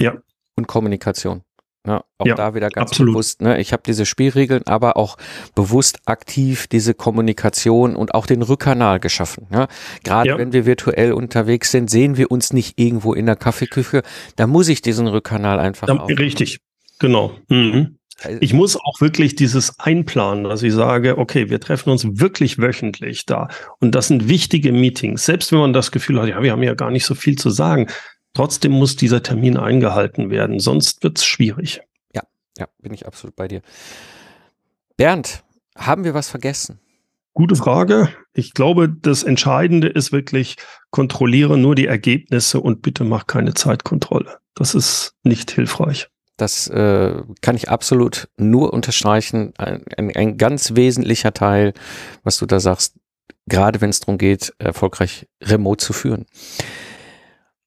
ja. 0.00 0.14
und 0.56 0.66
Kommunikation. 0.66 1.42
Ja, 1.86 2.04
auch 2.18 2.26
Ja, 2.26 2.34
da 2.34 2.54
wieder 2.54 2.68
ganz 2.68 2.90
absolut. 2.90 3.14
bewusst, 3.14 3.40
ne, 3.40 3.58
ich 3.58 3.72
habe 3.72 3.82
diese 3.86 4.04
Spielregeln, 4.04 4.66
aber 4.66 4.98
auch 4.98 5.16
bewusst 5.54 6.00
aktiv 6.04 6.66
diese 6.66 6.92
Kommunikation 6.92 7.96
und 7.96 8.14
auch 8.14 8.26
den 8.26 8.42
Rückkanal 8.42 9.00
geschaffen. 9.00 9.46
Ja. 9.50 9.66
Gerade 10.04 10.28
Ja. 10.28 10.38
wenn 10.38 10.52
wir 10.52 10.66
virtuell 10.66 11.14
unterwegs 11.14 11.70
sind, 11.70 11.88
sehen 11.88 12.18
wir 12.18 12.30
uns 12.30 12.52
nicht 12.52 12.78
irgendwo 12.78 13.14
in 13.14 13.24
der 13.24 13.36
Kaffeeküche, 13.36 14.02
da 14.36 14.46
muss 14.46 14.68
ich 14.68 14.82
diesen 14.82 15.06
Rückkanal 15.06 15.58
einfach 15.58 15.88
auf. 15.88 16.10
richtig, 16.10 16.60
genau. 16.98 17.32
Mhm. 17.48 17.96
Ich 18.40 18.52
muss 18.52 18.76
auch 18.76 19.00
wirklich 19.00 19.34
dieses 19.34 19.78
einplanen, 19.78 20.44
dass 20.44 20.62
ich 20.62 20.74
sage, 20.74 21.16
okay, 21.16 21.48
wir 21.48 21.58
treffen 21.58 21.88
uns 21.88 22.06
wirklich 22.20 22.58
wöchentlich 22.58 23.24
da. 23.24 23.48
Und 23.78 23.94
das 23.94 24.08
sind 24.08 24.28
wichtige 24.28 24.72
Meetings. 24.72 25.24
Selbst 25.24 25.52
wenn 25.52 25.60
man 25.60 25.72
das 25.72 25.90
Gefühl 25.90 26.20
hat, 26.20 26.28
ja, 26.28 26.42
wir 26.42 26.52
haben 26.52 26.62
ja 26.62 26.74
gar 26.74 26.90
nicht 26.90 27.06
so 27.06 27.14
viel 27.14 27.36
zu 27.36 27.48
sagen. 27.48 27.86
Trotzdem 28.34 28.72
muss 28.72 28.96
dieser 28.96 29.22
Termin 29.22 29.56
eingehalten 29.56 30.30
werden, 30.30 30.60
sonst 30.60 31.02
wird's 31.02 31.24
schwierig. 31.24 31.82
Ja, 32.60 32.68
bin 32.82 32.92
ich 32.92 33.06
absolut 33.06 33.34
bei 33.36 33.48
dir. 33.48 33.62
Bernd, 34.98 35.42
haben 35.76 36.04
wir 36.04 36.12
was 36.12 36.28
vergessen? 36.28 36.78
Gute 37.32 37.56
Frage. 37.56 38.10
Ich 38.34 38.52
glaube, 38.52 38.88
das 38.90 39.22
Entscheidende 39.22 39.88
ist 39.88 40.12
wirklich, 40.12 40.56
kontrolliere 40.90 41.56
nur 41.56 41.74
die 41.74 41.86
Ergebnisse 41.86 42.60
und 42.60 42.82
bitte 42.82 43.04
mach 43.04 43.26
keine 43.26 43.54
Zeitkontrolle. 43.54 44.38
Das 44.54 44.74
ist 44.74 45.14
nicht 45.22 45.50
hilfreich. 45.50 46.08
Das 46.36 46.66
äh, 46.68 47.22
kann 47.40 47.56
ich 47.56 47.70
absolut 47.70 48.28
nur 48.36 48.74
unterstreichen. 48.74 49.54
Ein, 49.56 49.84
ein, 49.96 50.14
ein 50.14 50.36
ganz 50.36 50.74
wesentlicher 50.74 51.32
Teil, 51.32 51.72
was 52.24 52.36
du 52.36 52.46
da 52.46 52.60
sagst, 52.60 52.96
gerade 53.46 53.80
wenn 53.80 53.90
es 53.90 54.00
darum 54.00 54.18
geht, 54.18 54.52
erfolgreich 54.58 55.28
remote 55.42 55.82
zu 55.82 55.94
führen. 55.94 56.26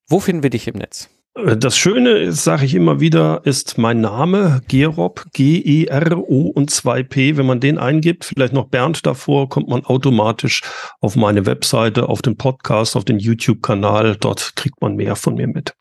Wo 0.08 0.20
finden 0.20 0.44
wir 0.44 0.50
dich 0.50 0.68
im 0.68 0.76
Netz? 0.76 1.10
Äh, 1.36 1.58
Das 1.58 1.78
Schöne 1.78 2.12
ist, 2.12 2.44
sage 2.44 2.66
ich 2.66 2.76
immer 2.76 3.00
wieder, 3.00 3.42
ist 3.46 3.78
mein 3.78 4.02
Name, 4.02 4.62
Gerob, 4.68 5.26
G-E-R-O 5.34 6.48
und 6.50 6.72
2P. 6.72 7.38
Wenn 7.38 7.46
man 7.46 7.60
den 7.60 7.78
eingibt, 7.78 8.26
vielleicht 8.26 8.54
noch 8.54 8.68
Bernd 8.68 9.06
davor, 9.06 9.50
kommt 9.50 9.70
man 9.70 9.86
automatisch 9.86 10.62
auf 11.00 11.16
meine 11.16 11.46
Webseite, 11.46 12.10
auf 12.10 12.22
den 12.22 12.38
Podcast, 12.38 12.96
auf 12.96 13.06
den 13.06 13.20
YouTube-Kanal. 13.20 14.18
Dort 14.18 14.56
kriegt 14.56 14.82
man 14.82 14.96
mehr 14.96 15.16
von 15.16 15.36
mir 15.36 15.48
mit. 15.48 15.74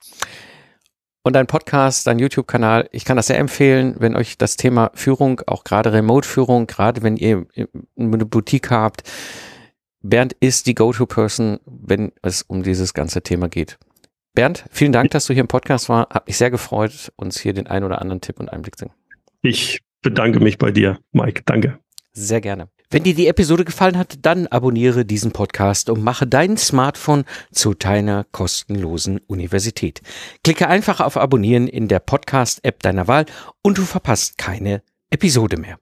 Und 1.24 1.34
dein 1.34 1.46
Podcast, 1.46 2.08
dein 2.08 2.18
YouTube-Kanal, 2.18 2.88
ich 2.90 3.04
kann 3.04 3.16
das 3.16 3.28
sehr 3.28 3.38
empfehlen, 3.38 3.94
wenn 4.00 4.16
euch 4.16 4.38
das 4.38 4.56
Thema 4.56 4.90
Führung, 4.94 5.40
auch 5.46 5.62
gerade 5.62 5.92
Remote-Führung, 5.92 6.66
gerade 6.66 7.02
wenn 7.02 7.16
ihr 7.16 7.46
eine 7.96 8.26
Boutique 8.26 8.70
habt, 8.70 9.04
Bernd 10.00 10.32
ist 10.40 10.66
die 10.66 10.74
Go-To-Person, 10.74 11.60
wenn 11.64 12.10
es 12.22 12.42
um 12.42 12.64
dieses 12.64 12.92
ganze 12.92 13.22
Thema 13.22 13.48
geht. 13.48 13.78
Bernd, 14.34 14.64
vielen 14.70 14.92
Dank, 14.92 15.10
dass 15.10 15.26
du 15.26 15.34
hier 15.34 15.42
im 15.42 15.48
Podcast 15.48 15.90
war. 15.90 16.08
Hat 16.08 16.26
mich 16.26 16.38
sehr 16.38 16.50
gefreut, 16.50 17.12
uns 17.16 17.38
hier 17.38 17.52
den 17.52 17.66
ein 17.66 17.84
oder 17.84 18.00
anderen 18.00 18.22
Tipp 18.22 18.40
und 18.40 18.48
Einblick 18.48 18.78
zu 18.78 18.86
Ich 19.42 19.80
bedanke 20.00 20.40
mich 20.40 20.56
bei 20.56 20.70
dir, 20.70 20.98
Mike. 21.12 21.42
Danke. 21.44 21.78
Sehr 22.14 22.40
gerne. 22.40 22.68
Wenn 22.90 23.02
dir 23.02 23.14
die 23.14 23.26
Episode 23.26 23.66
gefallen 23.66 23.98
hat, 23.98 24.16
dann 24.22 24.46
abonniere 24.46 25.04
diesen 25.04 25.32
Podcast 25.32 25.90
und 25.90 26.02
mache 26.02 26.26
dein 26.26 26.56
Smartphone 26.56 27.24
zu 27.50 27.74
deiner 27.74 28.24
kostenlosen 28.24 29.18
Universität. 29.26 30.00
Klicke 30.44 30.66
einfach 30.66 31.00
auf 31.00 31.18
Abonnieren 31.18 31.68
in 31.68 31.88
der 31.88 32.00
Podcast-App 32.00 32.82
deiner 32.82 33.08
Wahl 33.08 33.26
und 33.60 33.76
du 33.76 33.82
verpasst 33.82 34.38
keine 34.38 34.82
Episode 35.10 35.58
mehr. 35.58 35.78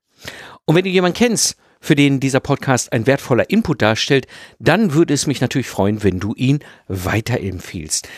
Und 0.64 0.74
wenn 0.74 0.84
du 0.84 0.90
jemanden 0.90 1.18
kennst, 1.18 1.56
für 1.80 1.94
den 1.94 2.20
dieser 2.20 2.40
Podcast 2.40 2.92
ein 2.92 3.06
wertvoller 3.06 3.48
Input 3.48 3.80
darstellt, 3.80 4.26
dann 4.58 4.92
würde 4.92 5.14
es 5.14 5.26
mich 5.26 5.40
natürlich 5.40 5.68
freuen, 5.68 6.02
wenn 6.02 6.20
du 6.20 6.34
ihn 6.34 6.60
weiterempfiehlst. 6.88 8.08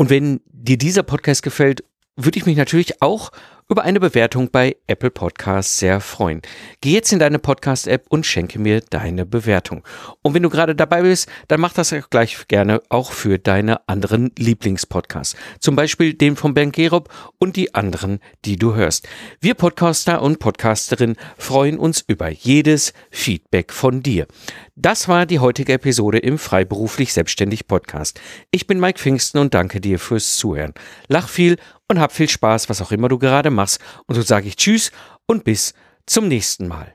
Und 0.00 0.08
wenn 0.08 0.40
dir 0.46 0.78
dieser 0.78 1.02
Podcast 1.02 1.42
gefällt, 1.42 1.84
würde 2.16 2.38
ich 2.38 2.46
mich 2.46 2.56
natürlich 2.56 3.02
auch 3.02 3.32
über 3.70 3.84
eine 3.84 4.00
Bewertung 4.00 4.50
bei 4.50 4.76
Apple 4.88 5.12
Podcasts 5.12 5.78
sehr 5.78 6.00
freuen. 6.00 6.42
Geh 6.80 6.92
jetzt 6.92 7.12
in 7.12 7.20
deine 7.20 7.38
Podcast-App 7.38 8.06
und 8.08 8.26
schenke 8.26 8.58
mir 8.58 8.80
deine 8.80 9.24
Bewertung. 9.24 9.84
Und 10.22 10.34
wenn 10.34 10.42
du 10.42 10.50
gerade 10.50 10.74
dabei 10.74 11.02
bist, 11.02 11.28
dann 11.46 11.60
mach 11.60 11.72
das 11.72 11.92
auch 11.92 12.10
gleich 12.10 12.48
gerne 12.48 12.82
auch 12.88 13.12
für 13.12 13.38
deine 13.38 13.88
anderen 13.88 14.32
Lieblingspodcasts. 14.36 15.36
Zum 15.60 15.76
Beispiel 15.76 16.14
den 16.14 16.34
von 16.34 16.52
Ben 16.52 16.72
Gerob 16.72 17.10
und 17.38 17.54
die 17.54 17.72
anderen, 17.72 18.18
die 18.44 18.56
du 18.56 18.74
hörst. 18.74 19.08
Wir 19.40 19.54
Podcaster 19.54 20.20
und 20.20 20.40
Podcasterinnen 20.40 21.16
freuen 21.38 21.78
uns 21.78 22.04
über 22.04 22.28
jedes 22.28 22.92
Feedback 23.12 23.72
von 23.72 24.02
dir. 24.02 24.26
Das 24.74 25.06
war 25.06 25.26
die 25.26 25.38
heutige 25.38 25.74
Episode 25.74 26.18
im 26.18 26.38
Freiberuflich 26.38 27.12
Selbstständig 27.12 27.68
Podcast. 27.68 28.20
Ich 28.50 28.66
bin 28.66 28.80
Mike 28.80 28.98
Pfingsten 28.98 29.38
und 29.38 29.54
danke 29.54 29.80
dir 29.80 30.00
fürs 30.00 30.38
Zuhören. 30.38 30.72
Lach 31.06 31.28
viel 31.28 31.56
und 31.90 31.98
hab 31.98 32.12
viel 32.12 32.28
Spaß, 32.28 32.68
was 32.68 32.80
auch 32.80 32.92
immer 32.92 33.08
du 33.08 33.18
gerade 33.18 33.50
machst. 33.50 33.80
Und 34.06 34.14
so 34.14 34.22
sage 34.22 34.46
ich 34.46 34.56
Tschüss 34.56 34.92
und 35.26 35.42
bis 35.44 35.74
zum 36.06 36.28
nächsten 36.28 36.68
Mal. 36.68 36.94